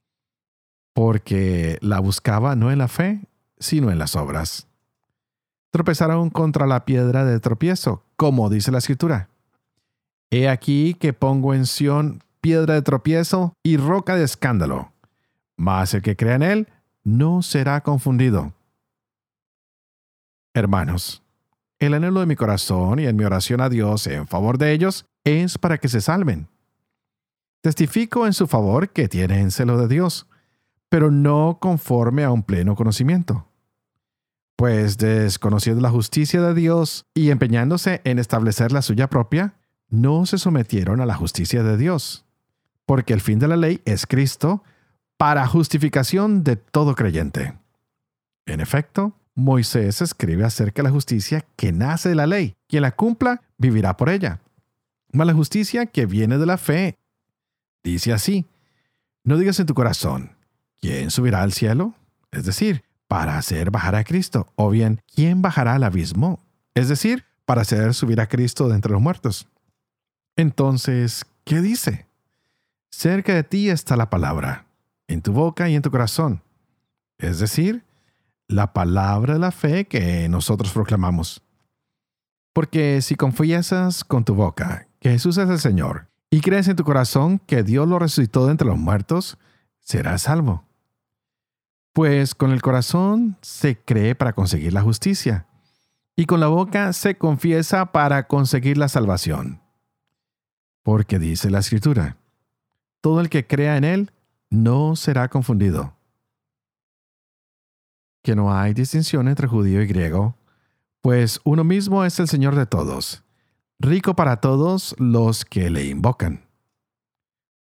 Porque 0.94 1.78
la 1.80 1.98
buscaba 1.98 2.54
no 2.54 2.70
en 2.70 2.78
la 2.78 2.88
fe, 2.88 3.26
sino 3.58 3.90
en 3.90 3.98
las 3.98 4.14
obras. 4.14 4.68
Tropezaron 5.72 6.30
contra 6.30 6.66
la 6.68 6.84
piedra 6.84 7.24
de 7.24 7.40
tropiezo, 7.40 8.04
como 8.14 8.50
dice 8.50 8.70
la 8.70 8.78
escritura. 8.78 9.30
He 10.30 10.48
aquí 10.48 10.94
que 10.94 11.12
pongo 11.12 11.54
en 11.54 11.66
Sión 11.66 12.22
piedra 12.40 12.74
de 12.74 12.82
tropiezo 12.82 13.54
y 13.64 13.78
roca 13.78 14.14
de 14.14 14.24
escándalo 14.24 14.93
mas 15.56 15.94
el 15.94 16.02
que 16.02 16.16
crea 16.16 16.36
en 16.36 16.42
Él 16.42 16.68
no 17.02 17.42
será 17.42 17.82
confundido. 17.82 18.54
Hermanos, 20.54 21.22
el 21.78 21.94
anhelo 21.94 22.20
de 22.20 22.26
mi 22.26 22.36
corazón 22.36 22.98
y 22.98 23.06
en 23.06 23.16
mi 23.16 23.24
oración 23.24 23.60
a 23.60 23.68
Dios 23.68 24.06
en 24.06 24.26
favor 24.26 24.58
de 24.58 24.72
ellos 24.72 25.06
es 25.24 25.58
para 25.58 25.78
que 25.78 25.88
se 25.88 26.00
salven. 26.00 26.48
Testifico 27.60 28.26
en 28.26 28.32
su 28.32 28.46
favor 28.46 28.90
que 28.90 29.08
tienen 29.08 29.50
celo 29.50 29.78
de 29.78 29.88
Dios, 29.88 30.28
pero 30.88 31.10
no 31.10 31.58
conforme 31.60 32.22
a 32.22 32.30
un 32.30 32.42
pleno 32.42 32.76
conocimiento. 32.76 33.48
Pues 34.56 34.98
desconociendo 34.98 35.80
la 35.80 35.90
justicia 35.90 36.40
de 36.40 36.54
Dios 36.54 37.06
y 37.14 37.30
empeñándose 37.30 38.00
en 38.04 38.18
establecer 38.18 38.70
la 38.70 38.82
suya 38.82 39.08
propia, 39.08 39.56
no 39.88 40.26
se 40.26 40.38
sometieron 40.38 41.00
a 41.00 41.06
la 41.06 41.14
justicia 41.14 41.62
de 41.62 41.76
Dios, 41.76 42.24
porque 42.86 43.12
el 43.12 43.20
fin 43.20 43.38
de 43.38 43.48
la 43.48 43.56
ley 43.56 43.80
es 43.84 44.06
Cristo, 44.06 44.62
para 45.16 45.46
justificación 45.46 46.44
de 46.44 46.56
todo 46.56 46.94
creyente. 46.94 47.54
En 48.46 48.60
efecto, 48.60 49.14
Moisés 49.34 50.00
escribe 50.02 50.44
acerca 50.44 50.82
de 50.82 50.88
la 50.88 50.92
justicia 50.92 51.44
que 51.56 51.72
nace 51.72 52.10
de 52.10 52.14
la 52.14 52.26
ley. 52.26 52.54
Quien 52.68 52.82
la 52.82 52.92
cumpla 52.92 53.42
vivirá 53.58 53.96
por 53.96 54.08
ella. 54.08 54.40
Mas 55.12 55.26
la 55.26 55.34
justicia 55.34 55.86
que 55.86 56.06
viene 56.06 56.38
de 56.38 56.46
la 56.46 56.58
fe 56.58 56.98
dice 57.82 58.12
así, 58.12 58.46
no 59.22 59.38
digas 59.38 59.58
en 59.60 59.66
tu 59.66 59.74
corazón, 59.74 60.36
¿quién 60.80 61.10
subirá 61.10 61.42
al 61.42 61.52
cielo? 61.52 61.94
Es 62.30 62.44
decir, 62.44 62.84
para 63.08 63.38
hacer 63.38 63.70
bajar 63.70 63.94
a 63.94 64.04
Cristo. 64.04 64.48
O 64.56 64.70
bien, 64.70 65.00
¿quién 65.14 65.42
bajará 65.42 65.74
al 65.74 65.84
abismo? 65.84 66.40
Es 66.74 66.88
decir, 66.88 67.24
para 67.44 67.62
hacer 67.62 67.94
subir 67.94 68.20
a 68.20 68.28
Cristo 68.28 68.68
de 68.68 68.74
entre 68.74 68.92
los 68.92 69.00
muertos. 69.00 69.48
Entonces, 70.36 71.24
¿qué 71.44 71.60
dice? 71.60 72.06
Cerca 72.90 73.34
de 73.34 73.44
ti 73.44 73.70
está 73.70 73.96
la 73.96 74.10
palabra 74.10 74.66
en 75.08 75.22
tu 75.22 75.32
boca 75.32 75.68
y 75.68 75.74
en 75.74 75.82
tu 75.82 75.90
corazón. 75.90 76.42
Es 77.18 77.38
decir, 77.38 77.84
la 78.48 78.72
palabra 78.72 79.34
de 79.34 79.40
la 79.40 79.52
fe 79.52 79.86
que 79.86 80.28
nosotros 80.28 80.72
proclamamos. 80.72 81.42
Porque 82.52 83.02
si 83.02 83.16
confiesas 83.16 84.04
con 84.04 84.24
tu 84.24 84.34
boca 84.34 84.86
que 85.00 85.10
Jesús 85.10 85.38
es 85.38 85.48
el 85.48 85.58
Señor 85.58 86.08
y 86.30 86.40
crees 86.40 86.68
en 86.68 86.76
tu 86.76 86.84
corazón 86.84 87.40
que 87.40 87.62
Dios 87.62 87.88
lo 87.88 87.98
resucitó 87.98 88.46
de 88.46 88.52
entre 88.52 88.68
los 88.68 88.78
muertos, 88.78 89.38
serás 89.80 90.22
salvo. 90.22 90.64
Pues 91.92 92.34
con 92.34 92.52
el 92.52 92.62
corazón 92.62 93.36
se 93.40 93.78
cree 93.78 94.14
para 94.14 94.32
conseguir 94.32 94.72
la 94.72 94.82
justicia 94.82 95.46
y 96.16 96.26
con 96.26 96.40
la 96.40 96.48
boca 96.48 96.92
se 96.92 97.16
confiesa 97.16 97.92
para 97.92 98.26
conseguir 98.26 98.78
la 98.78 98.88
salvación. 98.88 99.60
Porque 100.82 101.18
dice 101.18 101.50
la 101.50 101.60
Escritura, 101.60 102.18
todo 103.00 103.20
el 103.20 103.28
que 103.28 103.46
crea 103.46 103.76
en 103.76 103.84
Él 103.84 104.12
no 104.62 104.96
será 104.96 105.28
confundido. 105.28 105.94
Que 108.22 108.34
no 108.34 108.54
hay 108.56 108.72
distinción 108.72 109.28
entre 109.28 109.46
judío 109.48 109.82
y 109.82 109.86
griego, 109.86 110.36
pues 111.00 111.40
uno 111.44 111.64
mismo 111.64 112.04
es 112.04 112.18
el 112.18 112.28
Señor 112.28 112.54
de 112.54 112.66
todos, 112.66 113.22
rico 113.78 114.14
para 114.14 114.40
todos 114.40 114.94
los 114.98 115.44
que 115.44 115.68
le 115.68 115.86
invocan. 115.86 116.44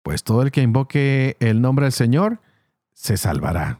Pues 0.03 0.23
todo 0.23 0.41
el 0.41 0.51
que 0.51 0.61
invoque 0.61 1.37
el 1.39 1.61
nombre 1.61 1.85
del 1.85 1.93
Señor 1.93 2.39
se 2.93 3.17
salvará. 3.17 3.79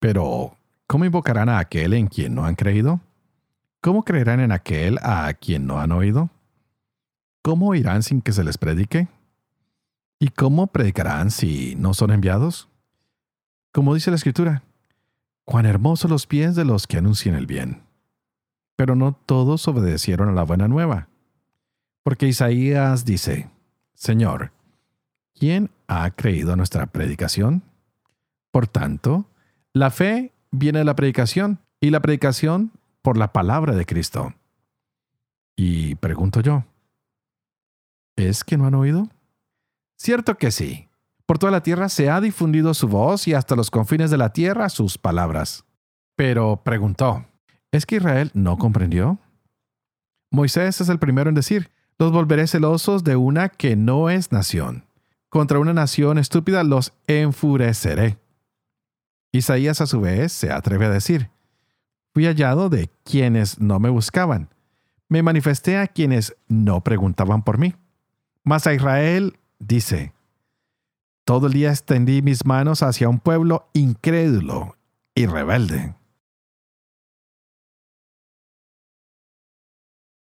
Pero, 0.00 0.56
¿cómo 0.86 1.04
invocarán 1.04 1.48
a 1.48 1.58
aquel 1.58 1.92
en 1.92 2.06
quien 2.06 2.34
no 2.34 2.44
han 2.44 2.54
creído? 2.54 3.00
¿Cómo 3.80 4.04
creerán 4.04 4.40
en 4.40 4.52
aquel 4.52 4.98
a 5.02 5.32
quien 5.34 5.66
no 5.66 5.80
han 5.80 5.92
oído? 5.92 6.30
¿Cómo 7.42 7.74
irán 7.74 8.02
sin 8.02 8.22
que 8.22 8.32
se 8.32 8.44
les 8.44 8.58
predique? 8.58 9.08
¿Y 10.20 10.28
cómo 10.30 10.66
predicarán 10.66 11.30
si 11.30 11.76
no 11.76 11.94
son 11.94 12.10
enviados? 12.10 12.68
Como 13.72 13.94
dice 13.94 14.10
la 14.10 14.16
Escritura, 14.16 14.64
cuán 15.44 15.64
hermosos 15.64 16.10
los 16.10 16.26
pies 16.26 16.56
de 16.56 16.64
los 16.64 16.86
que 16.86 16.98
anuncian 16.98 17.36
el 17.36 17.46
bien. 17.46 17.82
Pero 18.74 18.96
no 18.96 19.12
todos 19.12 19.68
obedecieron 19.68 20.28
a 20.28 20.32
la 20.32 20.42
buena 20.42 20.66
nueva. 20.66 21.08
Porque 22.02 22.26
Isaías 22.26 23.04
dice, 23.04 23.48
Señor, 23.94 24.52
¿quién 25.34 25.70
ha 25.86 26.10
creído 26.10 26.52
a 26.52 26.56
nuestra 26.56 26.86
predicación? 26.86 27.62
Por 28.50 28.66
tanto, 28.66 29.26
la 29.72 29.90
fe 29.90 30.32
viene 30.50 30.80
de 30.80 30.84
la 30.84 30.96
predicación 30.96 31.60
y 31.80 31.90
la 31.90 32.00
predicación 32.00 32.72
por 33.02 33.16
la 33.16 33.32
palabra 33.32 33.74
de 33.74 33.86
Cristo. 33.86 34.34
Y 35.56 35.94
pregunto 35.96 36.40
yo, 36.40 36.64
¿es 38.16 38.42
que 38.42 38.56
no 38.56 38.66
han 38.66 38.74
oído? 38.74 39.08
Cierto 39.98 40.36
que 40.38 40.52
sí, 40.52 40.88
Por 41.26 41.38
toda 41.38 41.52
la 41.52 41.62
tierra 41.62 41.90
se 41.90 42.08
ha 42.08 42.22
difundido 42.22 42.72
su 42.72 42.88
voz 42.88 43.28
y 43.28 43.34
hasta 43.34 43.54
los 43.54 43.70
confines 43.70 44.10
de 44.10 44.16
la 44.16 44.32
tierra 44.32 44.70
sus 44.70 44.96
palabras. 44.96 45.66
Pero 46.16 46.62
preguntó, 46.64 47.26
¿es 47.70 47.84
que 47.84 47.96
Israel 47.96 48.30
no 48.32 48.56
comprendió? 48.56 49.18
Moisés 50.30 50.80
es 50.80 50.88
el 50.88 50.98
primero 50.98 51.28
en 51.28 51.34
decir, 51.34 51.70
los 51.98 52.12
volveré 52.12 52.46
celosos 52.46 53.04
de 53.04 53.16
una 53.16 53.50
que 53.50 53.76
no 53.76 54.08
es 54.08 54.32
nación. 54.32 54.86
Contra 55.28 55.58
una 55.58 55.74
nación 55.74 56.16
estúpida 56.16 56.64
los 56.64 56.94
enfureceré. 57.06 58.16
Isaías 59.30 59.82
a 59.82 59.86
su 59.86 60.00
vez 60.00 60.32
se 60.32 60.50
atreve 60.50 60.86
a 60.86 60.90
decir, 60.90 61.30
fui 62.14 62.24
hallado 62.24 62.70
de 62.70 62.90
quienes 63.04 63.60
no 63.60 63.78
me 63.80 63.90
buscaban. 63.90 64.48
Me 65.10 65.22
manifesté 65.22 65.76
a 65.76 65.88
quienes 65.88 66.36
no 66.48 66.82
preguntaban 66.82 67.42
por 67.42 67.58
mí. 67.58 67.74
Mas 68.44 68.66
a 68.66 68.72
Israel 68.72 69.38
dice, 69.58 70.14
todo 71.24 71.48
el 71.48 71.52
día 71.52 71.70
extendí 71.70 72.22
mis 72.22 72.46
manos 72.46 72.82
hacia 72.82 73.08
un 73.08 73.20
pueblo 73.20 73.68
incrédulo 73.74 74.76
y 75.14 75.26
rebelde. 75.26 75.94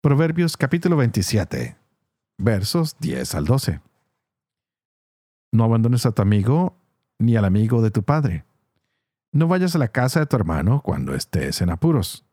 Proverbios 0.00 0.56
capítulo 0.56 0.96
27, 0.96 1.76
versos 2.38 2.96
10 3.00 3.34
al 3.34 3.44
12. 3.46 3.80
No 5.52 5.64
abandones 5.64 6.04
a 6.04 6.12
tu 6.12 6.20
amigo 6.20 6.76
ni 7.18 7.36
al 7.36 7.44
amigo 7.44 7.80
de 7.80 7.90
tu 7.90 8.02
padre. 8.02 8.44
No 9.32 9.48
vayas 9.48 9.74
a 9.74 9.78
la 9.78 9.88
casa 9.88 10.20
de 10.20 10.26
tu 10.26 10.36
hermano 10.36 10.82
cuando 10.82 11.14
estés 11.14 11.60
en 11.60 11.70
apuros. 11.70 12.24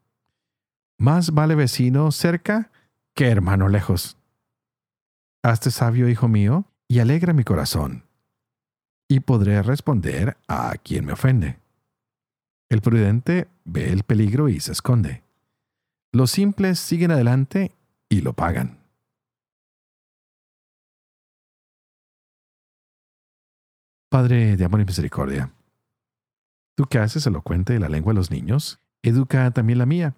Más 0.99 1.31
vale 1.31 1.55
vecino 1.55 2.11
cerca 2.11 2.71
que 3.15 3.29
hermano 3.29 3.69
lejos. 3.69 4.17
Hazte 5.43 5.71
sabio, 5.71 6.09
hijo 6.09 6.27
mío, 6.27 6.65
y 6.91 6.99
alegra 6.99 7.31
mi 7.31 7.45
corazón 7.45 8.03
y 9.07 9.21
podré 9.21 9.63
responder 9.63 10.35
a 10.49 10.73
quien 10.75 11.05
me 11.05 11.13
ofende. 11.13 11.57
El 12.67 12.81
prudente 12.81 13.47
ve 13.63 13.93
el 13.93 14.03
peligro 14.03 14.49
y 14.49 14.59
se 14.59 14.73
esconde. 14.73 15.23
Los 16.11 16.31
simples 16.31 16.79
siguen 16.79 17.11
adelante 17.11 17.71
y 18.09 18.19
lo 18.19 18.33
pagan. 18.33 18.79
Padre 24.09 24.57
de 24.57 24.65
amor 24.65 24.81
y 24.81 24.85
misericordia, 24.85 25.53
tú 26.75 26.87
que 26.87 26.97
haces 26.97 27.25
elocuente 27.25 27.79
la 27.79 27.87
lengua 27.87 28.11
de 28.11 28.17
los 28.17 28.31
niños, 28.31 28.81
educa 29.01 29.49
también 29.51 29.79
la 29.79 29.85
mía, 29.85 30.15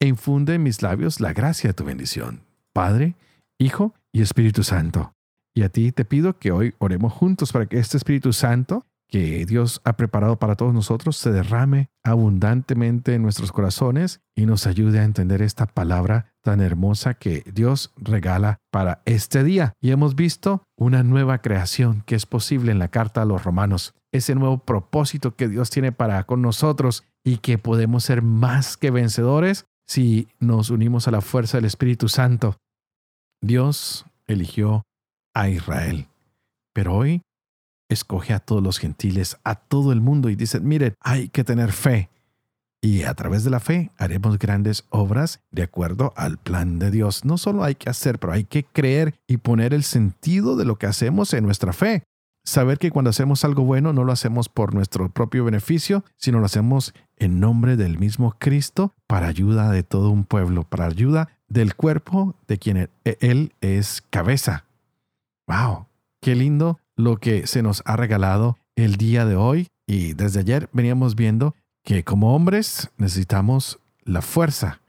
e 0.00 0.06
infunde 0.06 0.54
en 0.54 0.62
mis 0.62 0.80
labios 0.80 1.20
la 1.20 1.34
gracia 1.34 1.68
de 1.68 1.74
tu 1.74 1.84
bendición. 1.84 2.46
Padre, 2.72 3.16
Hijo 3.58 3.94
y 4.12 4.22
Espíritu 4.22 4.62
Santo. 4.62 5.12
Y 5.54 5.62
a 5.62 5.68
ti 5.68 5.92
te 5.92 6.04
pido 6.04 6.38
que 6.38 6.52
hoy 6.52 6.74
oremos 6.78 7.12
juntos 7.12 7.52
para 7.52 7.66
que 7.66 7.78
este 7.78 7.96
Espíritu 7.96 8.32
Santo 8.32 8.86
que 9.10 9.44
Dios 9.44 9.80
ha 9.84 9.96
preparado 9.96 10.38
para 10.38 10.54
todos 10.54 10.72
nosotros 10.72 11.16
se 11.16 11.32
derrame 11.32 11.90
abundantemente 12.04 13.14
en 13.14 13.22
nuestros 13.22 13.52
corazones 13.52 14.20
y 14.36 14.46
nos 14.46 14.66
ayude 14.66 15.00
a 15.00 15.04
entender 15.04 15.42
esta 15.42 15.66
palabra 15.66 16.32
tan 16.42 16.60
hermosa 16.60 17.14
que 17.14 17.42
Dios 17.52 17.92
regala 17.96 18.58
para 18.70 19.02
este 19.04 19.44
día. 19.44 19.74
Y 19.80 19.90
hemos 19.90 20.14
visto 20.14 20.62
una 20.76 21.02
nueva 21.02 21.38
creación 21.38 22.02
que 22.06 22.14
es 22.14 22.24
posible 22.24 22.72
en 22.72 22.78
la 22.78 22.88
carta 22.88 23.22
a 23.22 23.26
los 23.26 23.44
romanos, 23.44 23.94
ese 24.12 24.34
nuevo 24.34 24.58
propósito 24.58 25.34
que 25.34 25.48
Dios 25.48 25.70
tiene 25.70 25.92
para 25.92 26.24
con 26.24 26.40
nosotros 26.40 27.04
y 27.24 27.38
que 27.38 27.58
podemos 27.58 28.04
ser 28.04 28.22
más 28.22 28.76
que 28.76 28.90
vencedores 28.90 29.66
si 29.86 30.28
nos 30.38 30.70
unimos 30.70 31.08
a 31.08 31.10
la 31.10 31.20
fuerza 31.20 31.58
del 31.58 31.64
Espíritu 31.64 32.08
Santo. 32.08 32.56
Dios 33.42 34.06
eligió 34.28 34.84
a 35.34 35.48
Israel. 35.48 36.08
Pero 36.72 36.94
hoy 36.94 37.22
escoge 37.88 38.32
a 38.32 38.38
todos 38.38 38.62
los 38.62 38.78
gentiles, 38.78 39.36
a 39.44 39.56
todo 39.56 39.92
el 39.92 40.00
mundo 40.00 40.30
y 40.30 40.36
dice, 40.36 40.60
miren, 40.60 40.94
hay 41.00 41.28
que 41.28 41.44
tener 41.44 41.72
fe. 41.72 42.10
Y 42.82 43.02
a 43.02 43.12
través 43.12 43.44
de 43.44 43.50
la 43.50 43.60
fe 43.60 43.90
haremos 43.98 44.38
grandes 44.38 44.86
obras 44.88 45.42
de 45.50 45.62
acuerdo 45.62 46.14
al 46.16 46.38
plan 46.38 46.78
de 46.78 46.90
Dios. 46.90 47.26
No 47.26 47.36
solo 47.36 47.62
hay 47.62 47.74
que 47.74 47.90
hacer, 47.90 48.18
pero 48.18 48.32
hay 48.32 48.44
que 48.44 48.64
creer 48.64 49.14
y 49.26 49.36
poner 49.36 49.74
el 49.74 49.82
sentido 49.82 50.56
de 50.56 50.64
lo 50.64 50.76
que 50.76 50.86
hacemos 50.86 51.34
en 51.34 51.44
nuestra 51.44 51.74
fe. 51.74 52.04
Saber 52.42 52.78
que 52.78 52.90
cuando 52.90 53.10
hacemos 53.10 53.44
algo 53.44 53.64
bueno 53.64 53.92
no 53.92 54.04
lo 54.04 54.12
hacemos 54.12 54.48
por 54.48 54.74
nuestro 54.74 55.10
propio 55.10 55.44
beneficio, 55.44 56.04
sino 56.16 56.40
lo 56.40 56.46
hacemos 56.46 56.94
en 57.18 57.38
nombre 57.38 57.76
del 57.76 57.98
mismo 57.98 58.34
Cristo 58.38 58.94
para 59.06 59.26
ayuda 59.26 59.70
de 59.70 59.82
todo 59.82 60.08
un 60.08 60.24
pueblo, 60.24 60.64
para 60.64 60.86
ayuda 60.86 61.28
del 61.48 61.74
cuerpo 61.74 62.34
de 62.48 62.56
quien 62.56 62.88
Él 63.04 63.52
es 63.60 64.02
cabeza. 64.08 64.64
¡Wow! 65.50 65.86
Qué 66.20 66.36
lindo 66.36 66.78
lo 66.94 67.16
que 67.16 67.48
se 67.48 67.60
nos 67.60 67.82
ha 67.84 67.96
regalado 67.96 68.56
el 68.76 68.94
día 68.94 69.24
de 69.24 69.34
hoy. 69.34 69.66
Y 69.84 70.12
desde 70.12 70.38
ayer 70.38 70.68
veníamos 70.72 71.16
viendo 71.16 71.56
que 71.82 72.04
como 72.04 72.36
hombres 72.36 72.88
necesitamos 72.98 73.80
la 74.04 74.22
fuerza, 74.22 74.80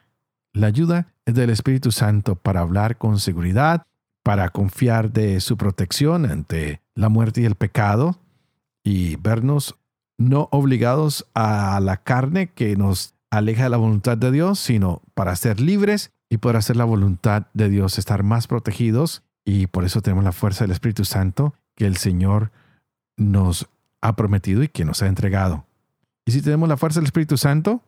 la 0.54 0.68
ayuda 0.68 1.08
del 1.26 1.50
Espíritu 1.50 1.92
Santo 1.92 2.36
para 2.36 2.60
hablar 2.60 3.00
con 3.00 3.18
seguridad, 3.18 3.82
para 4.24 4.50
confiar 4.50 5.12
de 5.12 5.42
su 5.42 5.58
protección 5.58 6.28
ante 6.28 6.80
la 6.94 7.10
muerte 7.10 7.42
y 7.42 7.46
el 7.46 7.56
pecado 7.56 8.20
y 8.84 9.16
vernos 9.16 9.78
no 10.20 10.48
obligados 10.52 11.26
a 11.34 11.80
la 11.82 11.98
carne 11.98 12.52
que 12.52 12.76
nos 12.76 13.16
aleja 13.32 13.64
de 13.64 13.70
la 13.72 13.78
voluntad 13.78 14.16
de 14.16 14.30
Dios, 14.30 14.60
sino 14.60 15.02
para 15.16 15.36
ser 15.36 15.60
libres 15.60 16.12
y 16.30 16.38
poder 16.38 16.58
hacer 16.58 16.76
la 16.76 16.86
voluntad 16.86 17.48
de 17.56 17.70
Dios, 17.70 17.98
estar 17.98 18.22
más 18.22 18.46
protegidos 18.46 19.24
y 19.46 19.68
por 19.68 19.86
eso 19.86 20.02
tenemos 20.02 20.24
la 20.24 20.32
fuerza 20.32 20.64
del 20.64 20.72
Espíritu 20.72 21.06
Santo 21.06 21.54
que 21.76 21.86
el 21.86 21.98
Señor 21.98 22.52
nos 23.18 23.68
ha 24.02 24.16
prometido 24.16 24.64
y 24.64 24.68
que 24.68 24.86
nos 24.86 25.02
ha 25.02 25.08
entregado. 25.08 25.66
Y 26.26 26.32
si 26.32 26.42
tenemos 26.42 26.70
la 26.70 26.78
fuerza 26.78 27.00
del 27.00 27.06
Espíritu 27.06 27.38
Santo, 27.38 27.84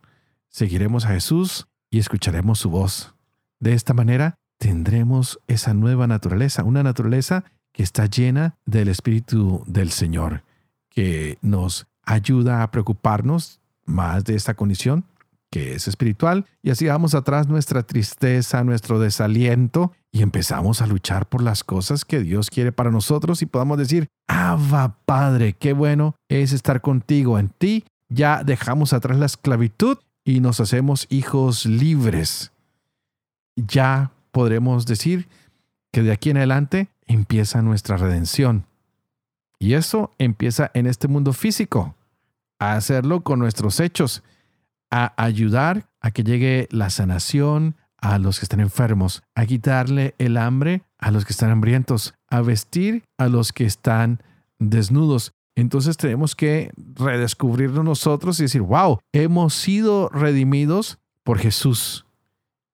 seguiremos 0.49 1.05
a 1.05 1.09
Jesús 1.09 1.67
y 1.89 1.99
escucharemos 1.99 2.59
su 2.59 2.69
voz. 2.69 3.13
De 3.59 3.73
esta 3.73 3.93
manera 3.93 4.35
tendremos 4.57 5.39
esa 5.47 5.73
nueva 5.73 6.07
naturaleza, 6.07 6.63
una 6.63 6.83
naturaleza 6.83 7.43
que 7.71 7.83
está 7.83 8.05
llena 8.05 8.55
del 8.65 8.87
Espíritu 8.87 9.63
del 9.67 9.91
Señor, 9.91 10.43
que 10.89 11.37
nos 11.41 11.87
ayuda 12.03 12.63
a 12.63 12.71
preocuparnos 12.71 13.61
más 13.85 14.23
de 14.23 14.35
esta 14.35 14.53
condición 14.53 15.05
que 15.53 15.75
es 15.75 15.87
espiritual, 15.87 16.47
y 16.63 16.71
así 16.71 16.87
damos 16.87 17.13
atrás 17.13 17.47
nuestra 17.47 17.83
tristeza, 17.83 18.63
nuestro 18.63 18.97
desaliento, 18.97 19.91
y 20.11 20.23
empezamos 20.23 20.81
a 20.81 20.87
luchar 20.87 21.29
por 21.29 21.43
las 21.43 21.63
cosas 21.63 22.05
que 22.05 22.21
Dios 22.21 22.49
quiere 22.49 22.71
para 22.71 22.89
nosotros 22.89 23.43
y 23.43 23.45
podamos 23.45 23.77
decir, 23.77 24.07
Abba 24.27 24.97
Padre, 25.05 25.53
qué 25.53 25.73
bueno 25.73 26.15
es 26.27 26.53
estar 26.53 26.81
contigo. 26.81 27.37
En 27.37 27.49
ti 27.49 27.85
ya 28.09 28.43
dejamos 28.43 28.93
atrás 28.93 29.19
la 29.19 29.27
esclavitud 29.27 29.99
y 30.25 30.39
nos 30.39 30.59
hacemos 30.59 31.05
hijos 31.11 31.67
libres. 31.67 32.51
Ya 33.55 34.11
podremos 34.31 34.87
decir 34.87 35.27
que 35.91 36.01
de 36.01 36.13
aquí 36.13 36.31
en 36.31 36.37
adelante 36.37 36.87
empieza 37.05 37.61
nuestra 37.61 37.97
redención. 37.97 38.65
Y 39.59 39.75
eso 39.75 40.15
empieza 40.17 40.71
en 40.73 40.87
este 40.87 41.07
mundo 41.07 41.31
físico, 41.31 41.95
a 42.57 42.73
hacerlo 42.73 43.21
con 43.21 43.37
nuestros 43.37 43.79
hechos 43.79 44.23
a 44.95 45.11
ayudar 45.17 45.89
a 46.01 46.11
que 46.11 46.23
llegue 46.23 46.67
la 46.69 46.91
sanación 46.91 47.77
a 47.97 48.19
los 48.19 48.37
que 48.37 48.45
están 48.45 48.59
enfermos, 48.59 49.23
a 49.33 49.47
quitarle 49.47 50.13
el 50.19 50.37
hambre 50.37 50.83
a 50.99 51.09
los 51.09 51.25
que 51.25 51.33
están 51.33 51.49
hambrientos, 51.49 52.13
a 52.29 52.41
vestir 52.41 53.03
a 53.17 53.27
los 53.27 53.53
que 53.53 53.65
están 53.65 54.21
desnudos. 54.59 55.33
Entonces 55.55 55.97
tenemos 55.97 56.35
que 56.35 56.71
redescubrirnos 56.77 57.83
nosotros 57.83 58.39
y 58.39 58.43
decir, 58.43 58.61
wow, 58.61 58.99
hemos 59.13 59.55
sido 59.55 60.09
redimidos 60.09 60.99
por 61.23 61.39
Jesús. 61.39 62.05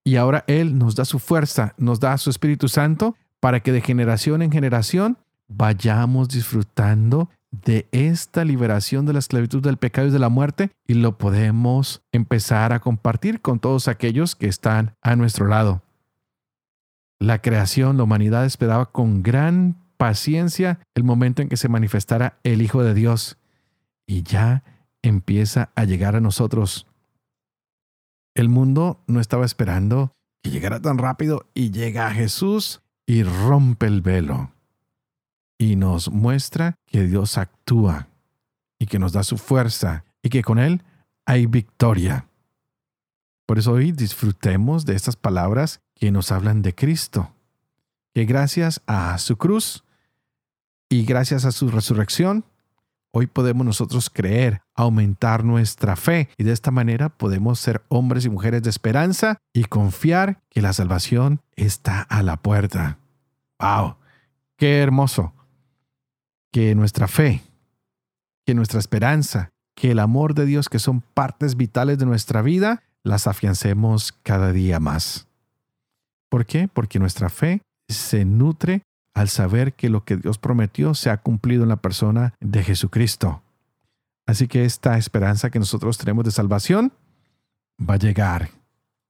Y 0.03 0.17
ahora 0.17 0.43
Él 0.47 0.77
nos 0.77 0.95
da 0.95 1.05
su 1.05 1.19
fuerza, 1.19 1.73
nos 1.77 2.01
da 2.01 2.17
su 2.17 2.29
Espíritu 2.29 2.67
Santo 2.67 3.15
para 3.39 3.61
que 3.61 3.71
de 3.71 3.79
generación 3.79 4.41
en 4.41 4.51
generación 4.51 5.17
vayamos 5.47 6.27
disfrutando 6.27 7.29
de 7.51 7.87
esta 7.91 8.45
liberación 8.45 9.05
de 9.05 9.13
la 9.13 9.19
esclavitud 9.19 9.61
del 9.61 9.77
pecado 9.77 10.07
y 10.07 10.11
de 10.11 10.19
la 10.19 10.29
muerte 10.29 10.71
y 10.87 10.93
lo 10.93 11.17
podemos 11.17 12.03
empezar 12.11 12.73
a 12.73 12.79
compartir 12.79 13.41
con 13.41 13.59
todos 13.59 13.87
aquellos 13.87 14.35
que 14.35 14.47
están 14.47 14.95
a 15.01 15.15
nuestro 15.15 15.47
lado. 15.47 15.81
La 17.19 17.41
creación, 17.41 17.97
la 17.97 18.03
humanidad 18.03 18.45
esperaba 18.45 18.91
con 18.91 19.23
gran 19.23 19.77
paciencia 19.97 20.79
el 20.95 21.03
momento 21.03 21.41
en 21.41 21.49
que 21.49 21.57
se 21.57 21.69
manifestara 21.69 22.39
el 22.43 22.61
Hijo 22.61 22.83
de 22.83 22.93
Dios 22.93 23.37
y 24.07 24.23
ya 24.23 24.63
empieza 25.01 25.71
a 25.75 25.83
llegar 25.83 26.15
a 26.15 26.21
nosotros. 26.21 26.87
El 28.35 28.47
mundo 28.47 29.03
no 29.07 29.19
estaba 29.19 29.45
esperando 29.45 30.13
que 30.43 30.51
llegara 30.51 30.81
tan 30.81 30.97
rápido 30.97 31.49
y 31.53 31.71
llega 31.71 32.07
a 32.07 32.13
Jesús 32.13 32.81
y 33.05 33.23
rompe 33.23 33.87
el 33.87 34.01
velo 34.01 34.51
y 35.59 35.75
nos 35.75 36.09
muestra 36.09 36.75
que 36.87 37.03
Dios 37.05 37.37
actúa 37.37 38.07
y 38.79 38.87
que 38.87 38.97
nos 38.97 39.11
da 39.11 39.23
su 39.23 39.37
fuerza 39.37 40.05
y 40.23 40.29
que 40.29 40.41
con 40.41 40.57
Él 40.57 40.81
hay 41.25 41.45
victoria. 41.45 42.27
Por 43.45 43.59
eso 43.59 43.73
hoy 43.73 43.91
disfrutemos 43.91 44.85
de 44.85 44.95
estas 44.95 45.15
palabras 45.17 45.81
que 45.93 46.11
nos 46.11 46.31
hablan 46.31 46.61
de 46.61 46.73
Cristo, 46.73 47.35
que 48.15 48.25
gracias 48.25 48.81
a 48.87 49.15
su 49.19 49.37
cruz 49.37 49.83
Y 50.91 51.05
gracias 51.05 51.45
a 51.45 51.51
su 51.51 51.69
resurrección, 51.69 52.45
hoy 53.11 53.27
podemos 53.27 53.63
nosotros 53.63 54.09
creer, 54.09 54.61
aumentar 54.73 55.43
nuestra 55.43 55.95
fe 55.95 56.29
y 56.35 56.43
de 56.43 56.51
esta 56.51 56.71
manera 56.71 57.09
podemos 57.09 57.59
ser 57.59 57.83
hombres 57.89 58.25
y 58.25 58.29
mujeres 58.31 58.63
de 58.63 58.71
esperanza 58.71 59.37
y 59.53 59.65
confiar 59.65 60.41
que 60.49 60.63
la 60.63 60.73
salvación 60.73 61.41
está 61.55 62.01
a 62.01 62.23
la 62.23 62.37
puerta. 62.37 62.97
¡Wow! 63.59 63.97
¡Qué 64.57 64.79
hermoso! 64.79 65.33
Que 66.51 66.75
nuestra 66.75 67.07
fe, 67.07 67.43
que 68.45 68.53
nuestra 68.53 68.79
esperanza, 68.79 69.49
que 69.75 69.91
el 69.91 69.99
amor 69.99 70.33
de 70.33 70.45
Dios, 70.45 70.69
que 70.69 70.79
son 70.79 71.01
partes 71.01 71.55
vitales 71.55 71.97
de 71.97 72.05
nuestra 72.05 72.41
vida, 72.41 72.83
las 73.03 73.27
afiancemos 73.27 74.11
cada 74.23 74.51
día 74.51 74.79
más. 74.79 75.27
¿Por 76.29 76.45
qué? 76.45 76.67
Porque 76.67 76.99
nuestra 76.99 77.29
fe 77.29 77.61
se 77.87 78.25
nutre 78.25 78.83
al 79.13 79.29
saber 79.29 79.73
que 79.73 79.89
lo 79.89 80.03
que 80.03 80.17
Dios 80.17 80.37
prometió 80.37 80.93
se 80.93 81.09
ha 81.09 81.17
cumplido 81.17 81.63
en 81.63 81.69
la 81.69 81.77
persona 81.77 82.33
de 82.39 82.63
Jesucristo. 82.63 83.41
Así 84.25 84.47
que 84.47 84.63
esta 84.63 84.97
esperanza 84.97 85.49
que 85.49 85.59
nosotros 85.59 85.97
tenemos 85.97 86.23
de 86.23 86.31
salvación 86.31 86.93
va 87.81 87.95
a 87.95 87.97
llegar 87.97 88.51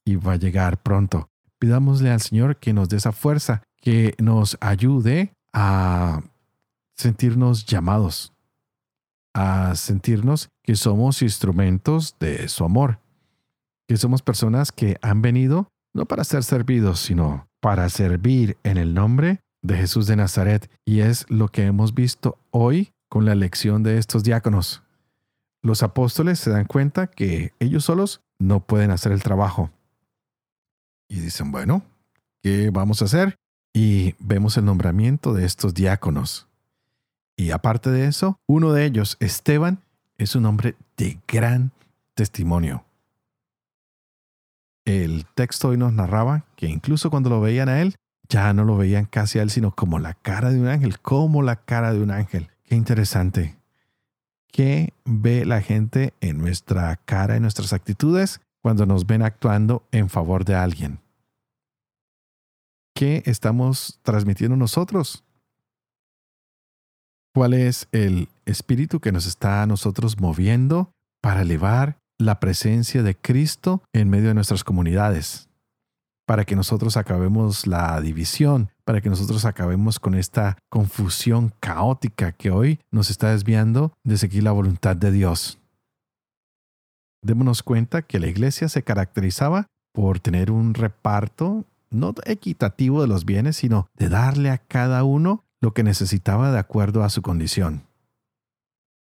y 0.06 0.16
va 0.16 0.34
a 0.34 0.38
llegar 0.38 0.82
pronto. 0.82 1.28
Pidámosle 1.60 2.10
al 2.10 2.22
Señor 2.22 2.58
que 2.58 2.74
nos 2.74 2.88
dé 2.88 2.98
esa 2.98 3.12
fuerza, 3.12 3.64
que 3.82 4.16
nos 4.18 4.58
ayude 4.62 5.34
a 5.52 6.22
sentirnos 7.00 7.66
llamados, 7.66 8.34
a 9.34 9.74
sentirnos 9.76 10.50
que 10.62 10.76
somos 10.76 11.22
instrumentos 11.22 12.18
de 12.20 12.50
su 12.50 12.66
amor, 12.66 13.00
que 13.88 13.96
somos 13.96 14.22
personas 14.22 14.74
que 14.74 14.98
han 15.02 15.22
venido 15.22 15.72
no 15.94 16.06
para 16.06 16.26
ser 16.26 16.44
servidos, 16.44 17.00
sino 17.00 17.48
para 17.62 17.88
servir 17.88 18.58
en 18.64 18.78
el 18.78 18.94
nombre 18.94 19.40
de 19.62 19.78
Jesús 19.78 20.08
de 20.08 20.18
Nazaret. 20.18 20.70
Y 20.86 21.00
es 21.00 21.26
lo 21.30 21.48
que 21.48 21.64
hemos 21.64 21.94
visto 21.94 22.38
hoy 22.52 22.92
con 23.08 23.24
la 23.24 23.32
elección 23.32 23.82
de 23.82 23.98
estos 23.98 24.24
diáconos. 24.24 24.84
Los 25.62 25.84
apóstoles 25.84 26.38
se 26.38 26.50
dan 26.50 26.66
cuenta 26.66 27.08
que 27.08 27.54
ellos 27.60 27.86
solos 27.86 28.22
no 28.40 28.60
pueden 28.60 28.92
hacer 28.92 29.14
el 29.14 29.24
trabajo. 29.24 29.72
Y 31.08 31.22
dicen, 31.22 31.52
bueno, 31.52 31.82
¿qué 32.44 32.72
vamos 32.72 33.02
a 33.02 33.06
hacer? 33.06 33.36
Y 33.74 34.16
vemos 34.20 34.58
el 34.58 34.66
nombramiento 34.66 35.34
de 35.34 35.46
estos 35.46 35.74
diáconos. 35.74 36.49
Y 37.40 37.52
aparte 37.52 37.90
de 37.90 38.06
eso, 38.06 38.38
uno 38.48 38.74
de 38.74 38.84
ellos, 38.84 39.16
Esteban, 39.22 39.80
es 40.18 40.36
un 40.36 40.46
hombre 40.46 40.76
de 40.98 41.22
gran 41.26 41.72
testimonio. 42.14 42.84
El 44.84 45.26
texto 45.36 45.70
hoy 45.70 45.78
nos 45.78 45.94
narraba 45.94 46.44
que 46.58 46.68
incluso 46.68 47.10
cuando 47.10 47.30
lo 47.30 47.40
veían 47.40 47.70
a 47.70 47.80
él, 47.80 47.96
ya 48.28 48.52
no 48.52 48.66
lo 48.66 48.76
veían 48.76 49.06
casi 49.06 49.40
a 49.40 49.42
él, 49.42 49.52
sino 49.52 49.74
como 49.74 50.00
la 50.00 50.16
cara 50.16 50.50
de 50.50 50.60
un 50.60 50.68
ángel, 50.68 51.00
como 51.00 51.42
la 51.42 51.56
cara 51.56 51.94
de 51.94 52.02
un 52.02 52.12
ángel. 52.12 52.50
Qué 52.66 52.76
interesante. 52.76 53.58
¿Qué 54.52 54.94
ve 55.06 55.46
la 55.46 55.62
gente 55.62 56.14
en 56.20 56.40
nuestra 56.40 56.98
cara, 56.98 57.38
en 57.38 57.44
nuestras 57.44 57.72
actitudes, 57.72 58.42
cuando 58.62 58.86
nos 58.86 59.08
ven 59.08 59.22
actuando 59.22 59.88
en 59.94 60.10
favor 60.10 60.44
de 60.44 60.56
alguien? 60.56 61.00
¿Qué 62.94 63.24
estamos 63.26 63.98
transmitiendo 64.04 64.58
nosotros? 64.58 65.24
¿Cuál 67.40 67.54
es 67.54 67.88
el 67.94 68.28
espíritu 68.46 69.00
que 69.00 69.14
nos 69.14 69.26
está 69.26 69.64
a 69.64 69.66
nosotros 69.66 70.20
moviendo 70.20 70.92
para 71.22 71.44
elevar 71.44 71.98
la 72.18 72.42
presencia 72.42 73.02
de 73.02 73.16
Cristo 73.16 73.82
en 73.94 74.10
medio 74.10 74.28
de 74.28 74.34
nuestras 74.34 74.66
comunidades? 74.66 75.48
para 76.28 76.44
que 76.44 76.58
nosotros 76.58 76.98
acabemos 76.98 77.66
la 77.66 78.02
división, 78.02 78.70
para 78.84 79.00
que 79.00 79.10
nosotros 79.10 79.46
acabemos 79.46 80.00
con 80.02 80.16
esta 80.16 80.58
confusión 80.70 81.54
caótica 81.62 82.34
que 82.34 82.52
hoy 82.52 82.82
nos 82.92 83.10
está 83.10 83.32
desviando 83.32 83.94
de 84.04 84.18
seguir 84.18 84.44
la 84.44 84.52
voluntad 84.52 84.98
de 84.98 85.12
Dios. 85.12 85.60
Démonos 87.24 87.64
cuenta 87.64 88.02
que 88.02 88.20
la 88.20 88.28
iglesia 88.28 88.68
se 88.68 88.84
caracterizaba 88.84 89.68
por 89.94 90.20
tener 90.20 90.52
un 90.52 90.74
reparto 90.74 91.66
no 91.90 92.14
equitativo 92.26 93.02
de 93.02 93.08
los 93.08 93.24
bienes, 93.24 93.56
sino 93.56 93.88
de 93.96 94.10
darle 94.10 94.50
a 94.52 94.58
cada 94.58 95.06
uno 95.06 95.46
lo 95.62 95.74
que 95.74 95.84
necesitaba 95.84 96.52
de 96.52 96.60
acuerdo 96.60 97.04
a 97.04 97.10
su 97.10 97.22
condición. 97.22 97.84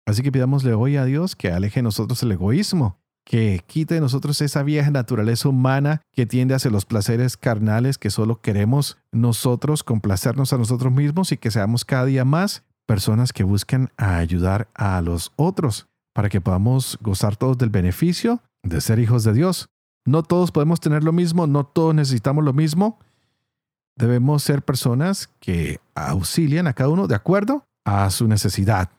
Así 0.06 0.24
que 0.24 0.32
pidámosle 0.32 0.74
hoy 0.74 0.98
a 0.98 1.06
Dios 1.06 1.36
que 1.36 1.52
aleje 1.52 1.80
de 1.80 1.84
nosotros 1.84 2.22
el 2.24 2.32
egoísmo 2.32 3.00
que 3.30 3.64
quite 3.68 3.94
de 3.94 4.02
nosotros 4.02 4.42
esa 4.42 4.64
vieja 4.64 4.90
naturaleza 4.90 5.50
humana 5.50 6.02
que 6.12 6.26
tiende 6.26 6.56
hacia 6.56 6.72
los 6.72 6.86
placeres 6.86 7.38
carnales 7.38 8.00
que 8.00 8.10
solo 8.10 8.42
queremos 8.42 8.98
nosotros 9.12 9.84
complacernos 9.84 10.52
a 10.52 10.58
nosotros 10.58 10.92
mismos 10.92 11.32
y 11.32 11.38
que 11.38 11.52
seamos 11.52 11.86
cada 11.86 12.06
día 12.06 12.26
más 12.26 12.64
personas 12.88 13.32
que 13.32 13.44
buscan 13.44 13.90
ayudar 13.98 14.68
a 14.74 15.00
los 15.02 15.32
otros 15.36 15.88
para 16.16 16.30
que 16.30 16.42
podamos 16.42 16.98
gozar 17.02 17.36
todos 17.36 17.60
del 17.60 17.70
beneficio 17.70 18.42
de 18.64 18.82
ser 18.82 18.98
hijos 18.98 19.24
de 19.24 19.34
Dios. 19.34 19.70
No 20.06 20.24
todos 20.24 20.52
podemos 20.52 20.80
tener 20.80 21.04
lo 21.04 21.14
mismo, 21.14 21.46
no 21.46 21.66
todos 21.66 21.94
necesitamos 21.94 22.44
lo 22.44 22.54
mismo. 22.54 22.98
Debemos 24.00 24.44
ser 24.44 24.62
personas 24.62 25.30
que 25.42 25.82
auxilian 25.94 26.68
a 26.68 26.74
cada 26.74 26.90
uno 26.90 27.06
de 27.06 27.16
acuerdo 27.16 27.66
a 27.84 28.10
su 28.12 28.30
necesidad. 28.30 28.92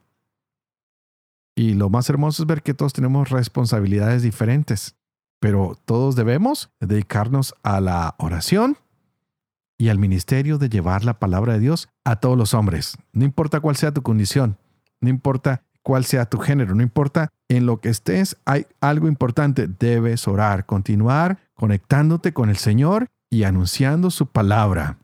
Y 1.57 1.73
lo 1.73 1.89
más 1.89 2.11
hermoso 2.11 2.43
es 2.43 2.47
ver 2.47 2.63
que 2.63 2.75
todos 2.75 2.93
tenemos 2.93 3.31
responsabilidades 3.31 4.21
diferentes, 4.21 4.97
pero 5.41 5.79
todos 5.87 6.17
debemos 6.17 6.71
dedicarnos 6.81 7.55
a 7.63 7.81
la 7.81 8.15
oración 8.19 8.77
y 9.79 9.89
al 9.89 9.99
ministerio 9.99 10.59
de 10.59 10.69
llevar 10.69 11.03
la 11.07 11.19
palabra 11.19 11.55
de 11.55 11.61
Dios 11.61 11.89
a 12.05 12.17
todos 12.17 12.37
los 12.37 12.53
hombres. 12.53 12.99
No 13.15 13.25
importa 13.25 13.61
cuál 13.61 13.77
sea 13.77 13.95
tu 13.95 14.03
condición, 14.03 14.59
no 15.01 15.09
importa 15.09 15.63
cuál 15.83 16.05
sea 16.05 16.27
tu 16.27 16.37
género, 16.37 16.75
no 16.75 16.83
importa 16.83 17.31
en 17.49 17.65
lo 17.65 17.81
que 17.81 17.89
estés, 17.89 18.37
hay 18.45 18.67
algo 18.83 19.09
importante. 19.09 19.67
Debes 19.67 20.29
orar, 20.29 20.67
continuar 20.67 21.39
conectándote 21.55 22.35
con 22.35 22.51
el 22.51 22.59
Señor 22.59 23.09
y 23.31 23.45
anunciando 23.45 24.11
su 24.11 24.27
palabra. 24.27 24.99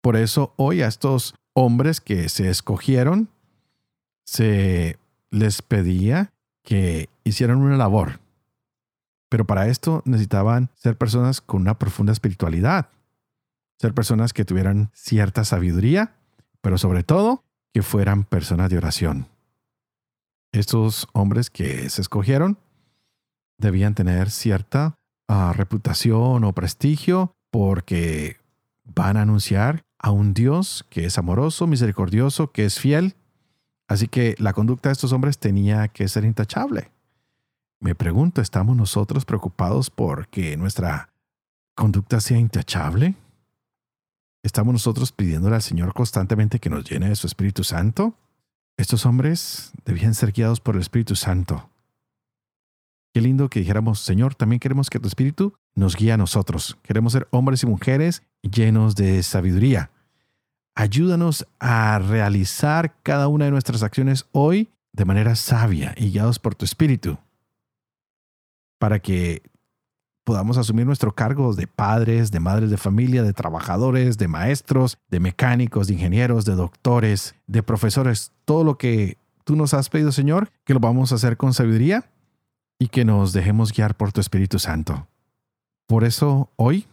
Por 0.00 0.16
eso 0.16 0.54
hoy 0.56 0.82
a 0.82 0.88
estos 0.88 1.34
hombres 1.52 2.00
que 2.00 2.28
se 2.28 2.48
escogieron, 2.48 3.28
se 4.24 4.98
les 5.30 5.62
pedía 5.62 6.32
que 6.62 7.08
hicieran 7.24 7.58
una 7.58 7.76
labor. 7.76 8.20
Pero 9.28 9.46
para 9.46 9.66
esto 9.66 10.02
necesitaban 10.04 10.70
ser 10.74 10.96
personas 10.96 11.40
con 11.40 11.62
una 11.62 11.78
profunda 11.78 12.12
espiritualidad, 12.12 12.88
ser 13.80 13.94
personas 13.94 14.32
que 14.32 14.44
tuvieran 14.44 14.90
cierta 14.94 15.44
sabiduría, 15.44 16.14
pero 16.60 16.78
sobre 16.78 17.02
todo 17.02 17.42
que 17.72 17.82
fueran 17.82 18.24
personas 18.24 18.70
de 18.70 18.76
oración. 18.76 19.26
Estos 20.52 21.08
hombres 21.12 21.50
que 21.50 21.88
se 21.88 22.02
escogieron 22.02 22.58
debían 23.58 23.94
tener 23.94 24.30
cierta 24.30 24.98
reputación 25.52 26.44
o 26.44 26.52
prestigio 26.52 27.34
porque 27.50 28.36
van 28.84 29.16
a 29.16 29.22
anunciar 29.22 29.84
a 29.98 30.10
un 30.10 30.34
Dios 30.34 30.84
que 30.90 31.04
es 31.06 31.18
amoroso, 31.18 31.66
misericordioso, 31.66 32.50
que 32.50 32.64
es 32.64 32.78
fiel 32.78 33.14
Así 33.92 34.08
que 34.08 34.34
la 34.38 34.54
conducta 34.54 34.88
de 34.88 34.94
estos 34.94 35.12
hombres 35.12 35.36
tenía 35.38 35.86
que 35.88 36.08
ser 36.08 36.24
intachable. 36.24 36.90
Me 37.78 37.94
pregunto, 37.94 38.40
¿estamos 38.40 38.74
nosotros 38.74 39.26
preocupados 39.26 39.90
por 39.90 40.28
que 40.28 40.56
nuestra 40.56 41.10
conducta 41.74 42.20
sea 42.20 42.38
intachable? 42.38 43.16
¿Estamos 44.42 44.72
nosotros 44.72 45.12
pidiéndole 45.12 45.56
al 45.56 45.62
Señor 45.62 45.92
constantemente 45.92 46.58
que 46.58 46.70
nos 46.70 46.88
llene 46.88 47.10
de 47.10 47.16
su 47.16 47.26
Espíritu 47.26 47.64
Santo? 47.64 48.14
Estos 48.78 49.04
hombres 49.04 49.72
debían 49.84 50.14
ser 50.14 50.32
guiados 50.32 50.60
por 50.60 50.76
el 50.76 50.80
Espíritu 50.80 51.14
Santo. 51.14 51.68
Qué 53.12 53.20
lindo 53.20 53.50
que 53.50 53.60
dijéramos, 53.60 54.00
Señor, 54.00 54.34
también 54.34 54.58
queremos 54.58 54.88
que 54.88 54.98
tu 54.98 55.06
Espíritu 55.06 55.52
nos 55.74 55.96
guíe 55.96 56.12
a 56.12 56.16
nosotros. 56.16 56.78
Queremos 56.82 57.12
ser 57.12 57.28
hombres 57.30 57.62
y 57.62 57.66
mujeres 57.66 58.22
llenos 58.40 58.96
de 58.96 59.22
sabiduría. 59.22 59.90
Ayúdanos 60.74 61.46
a 61.60 61.98
realizar 61.98 62.94
cada 63.02 63.28
una 63.28 63.44
de 63.44 63.50
nuestras 63.50 63.82
acciones 63.82 64.24
hoy 64.32 64.70
de 64.92 65.04
manera 65.04 65.36
sabia 65.36 65.94
y 65.98 66.10
guiados 66.10 66.38
por 66.38 66.54
tu 66.54 66.64
espíritu, 66.64 67.18
para 68.78 68.98
que 68.98 69.42
podamos 70.24 70.56
asumir 70.56 70.86
nuestro 70.86 71.14
cargo 71.14 71.54
de 71.54 71.66
padres, 71.66 72.30
de 72.30 72.40
madres 72.40 72.70
de 72.70 72.78
familia, 72.78 73.22
de 73.22 73.34
trabajadores, 73.34 74.16
de 74.16 74.28
maestros, 74.28 74.96
de 75.10 75.20
mecánicos, 75.20 75.86
de 75.86 75.94
ingenieros, 75.94 76.46
de 76.46 76.54
doctores, 76.54 77.34
de 77.46 77.62
profesores, 77.62 78.32
todo 78.46 78.64
lo 78.64 78.78
que 78.78 79.18
tú 79.44 79.54
nos 79.56 79.74
has 79.74 79.90
pedido, 79.90 80.12
Señor, 80.12 80.50
que 80.64 80.72
lo 80.72 80.80
vamos 80.80 81.12
a 81.12 81.16
hacer 81.16 81.36
con 81.36 81.52
sabiduría 81.52 82.08
y 82.82 82.88
que 82.88 83.04
nos 83.04 83.32
dejemos 83.32 83.72
guiar 83.72 83.96
por 83.96 84.10
tu 84.10 84.20
Espíritu 84.20 84.58
Santo. 84.58 85.06
Por 85.86 86.02
eso 86.02 86.50
hoy 86.56 86.88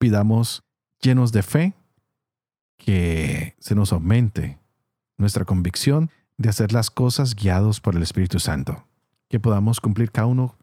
pidamos 0.00 0.64
llenos 1.00 1.30
de 1.30 1.44
fe, 1.44 1.74
que 2.76 3.54
se 3.60 3.76
nos 3.76 3.92
aumente 3.92 4.58
nuestra 5.16 5.44
convicción 5.44 6.10
de 6.38 6.48
hacer 6.48 6.72
las 6.72 6.90
cosas 6.90 7.36
guiados 7.36 7.80
por 7.80 7.94
el 7.94 8.02
Espíritu 8.02 8.40
Santo, 8.40 8.88
que 9.28 9.38
podamos 9.38 9.80
cumplir 9.80 10.10
cada 10.10 10.26
uno 10.26 10.56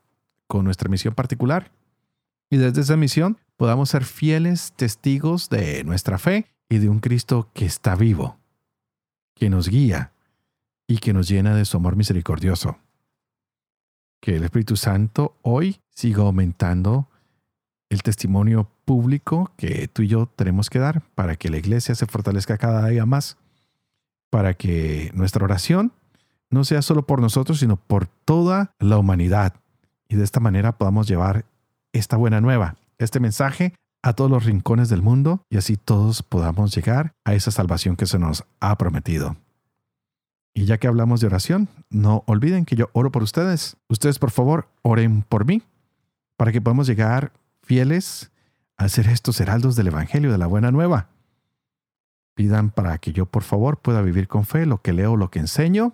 con 0.47 0.65
nuestra 0.65 0.89
misión 0.89 1.15
particular 1.15 1.71
y 2.49 2.57
desde 2.57 2.81
esa 2.81 2.97
misión 2.97 3.37
podamos 3.55 3.91
ser 3.91 4.03
fieles 4.03 4.73
testigos 4.75 5.47
de 5.47 5.85
nuestra 5.85 6.17
fe 6.17 6.47
y 6.67 6.79
de 6.79 6.89
un 6.89 6.99
Cristo 6.99 7.49
que 7.53 7.65
está 7.65 7.95
vivo, 7.95 8.37
que 9.35 9.49
nos 9.49 9.69
guía 9.69 10.11
y 10.85 10.97
que 10.97 11.13
nos 11.13 11.29
llena 11.29 11.55
de 11.55 11.63
su 11.63 11.77
amor 11.77 11.95
misericordioso. 11.95 12.82
Que 14.23 14.37
el 14.37 14.45
Espíritu 14.45 14.77
Santo 14.77 15.35
hoy 15.41 15.81
siga 15.89 16.23
aumentando 16.23 17.09
el 17.89 18.03
testimonio 18.03 18.71
público 18.85 19.51
que 19.57 19.89
tú 19.89 20.01
y 20.01 20.07
yo 20.07 20.27
tenemos 20.27 20.69
que 20.69 20.79
dar 20.79 21.01
para 21.13 21.35
que 21.35 21.49
la 21.49 21.57
iglesia 21.57 21.93
se 21.93 22.05
fortalezca 22.05 22.57
cada 22.57 22.87
día 22.87 23.05
más, 23.05 23.35
para 24.29 24.53
que 24.53 25.11
nuestra 25.13 25.43
oración 25.43 25.91
no 26.49 26.63
sea 26.63 26.81
solo 26.81 27.05
por 27.05 27.19
nosotros, 27.19 27.59
sino 27.59 27.75
por 27.75 28.07
toda 28.07 28.71
la 28.79 28.97
humanidad. 28.97 29.55
Y 30.07 30.15
de 30.15 30.23
esta 30.23 30.39
manera 30.39 30.77
podamos 30.77 31.05
llevar 31.05 31.43
esta 31.91 32.15
buena 32.15 32.39
nueva, 32.39 32.77
este 32.99 33.19
mensaje 33.19 33.73
a 34.03 34.13
todos 34.13 34.31
los 34.31 34.45
rincones 34.45 34.87
del 34.87 35.01
mundo 35.01 35.41
y 35.49 35.57
así 35.57 35.75
todos 35.75 36.23
podamos 36.23 36.73
llegar 36.73 37.11
a 37.25 37.33
esa 37.33 37.51
salvación 37.51 37.97
que 37.97 38.05
se 38.05 38.19
nos 38.19 38.45
ha 38.61 38.77
prometido. 38.77 39.35
Y 40.53 40.65
ya 40.65 40.77
que 40.77 40.87
hablamos 40.87 41.19
de 41.19 41.27
oración, 41.27 41.67
no 41.89 42.23
olviden 42.27 42.65
que 42.65 42.75
yo 42.75 42.89
oro 42.93 43.11
por 43.11 43.23
ustedes. 43.23 43.77
Ustedes 43.89 44.19
por 44.19 44.31
favor 44.31 44.67
oren 44.83 45.23
por 45.23 45.45
mí 45.45 45.63
para 46.37 46.51
que 46.51 46.61
podamos 46.61 46.87
llegar 46.87 47.31
fieles 47.63 48.31
a 48.77 48.87
ser 48.89 49.07
estos 49.07 49.39
heraldos 49.39 49.75
del 49.75 49.87
Evangelio 49.87 50.31
de 50.31 50.37
la 50.37 50.47
Buena 50.47 50.71
Nueva. 50.71 51.09
Pidan 52.35 52.69
para 52.69 52.97
que 52.97 53.13
yo 53.13 53.25
por 53.25 53.43
favor 53.43 53.77
pueda 53.77 54.01
vivir 54.01 54.27
con 54.27 54.45
fe 54.45 54.65
lo 54.65 54.81
que 54.81 54.93
leo, 54.93 55.15
lo 55.15 55.29
que 55.29 55.39
enseño, 55.39 55.93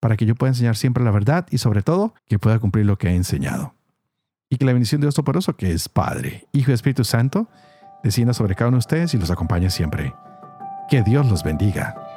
para 0.00 0.16
que 0.16 0.26
yo 0.26 0.34
pueda 0.34 0.50
enseñar 0.50 0.76
siempre 0.76 1.04
la 1.04 1.10
verdad 1.10 1.46
y 1.50 1.58
sobre 1.58 1.82
todo 1.82 2.14
que 2.26 2.38
pueda 2.38 2.58
cumplir 2.58 2.86
lo 2.86 2.98
que 2.98 3.08
he 3.08 3.14
enseñado. 3.14 3.74
Y 4.48 4.56
que 4.56 4.64
la 4.64 4.72
bendición 4.72 5.00
de 5.00 5.06
Dios 5.06 5.14
Toporoso, 5.14 5.56
que 5.56 5.70
es 5.70 5.88
Padre, 5.88 6.48
Hijo 6.52 6.70
y 6.70 6.74
Espíritu 6.74 7.04
Santo, 7.04 7.48
descienda 8.02 8.34
sobre 8.34 8.56
cada 8.56 8.68
uno 8.68 8.76
de 8.76 8.80
ustedes 8.80 9.14
y 9.14 9.18
los 9.18 9.30
acompañe 9.30 9.70
siempre. 9.70 10.14
Que 10.88 11.02
Dios 11.02 11.28
los 11.28 11.44
bendiga. 11.44 12.09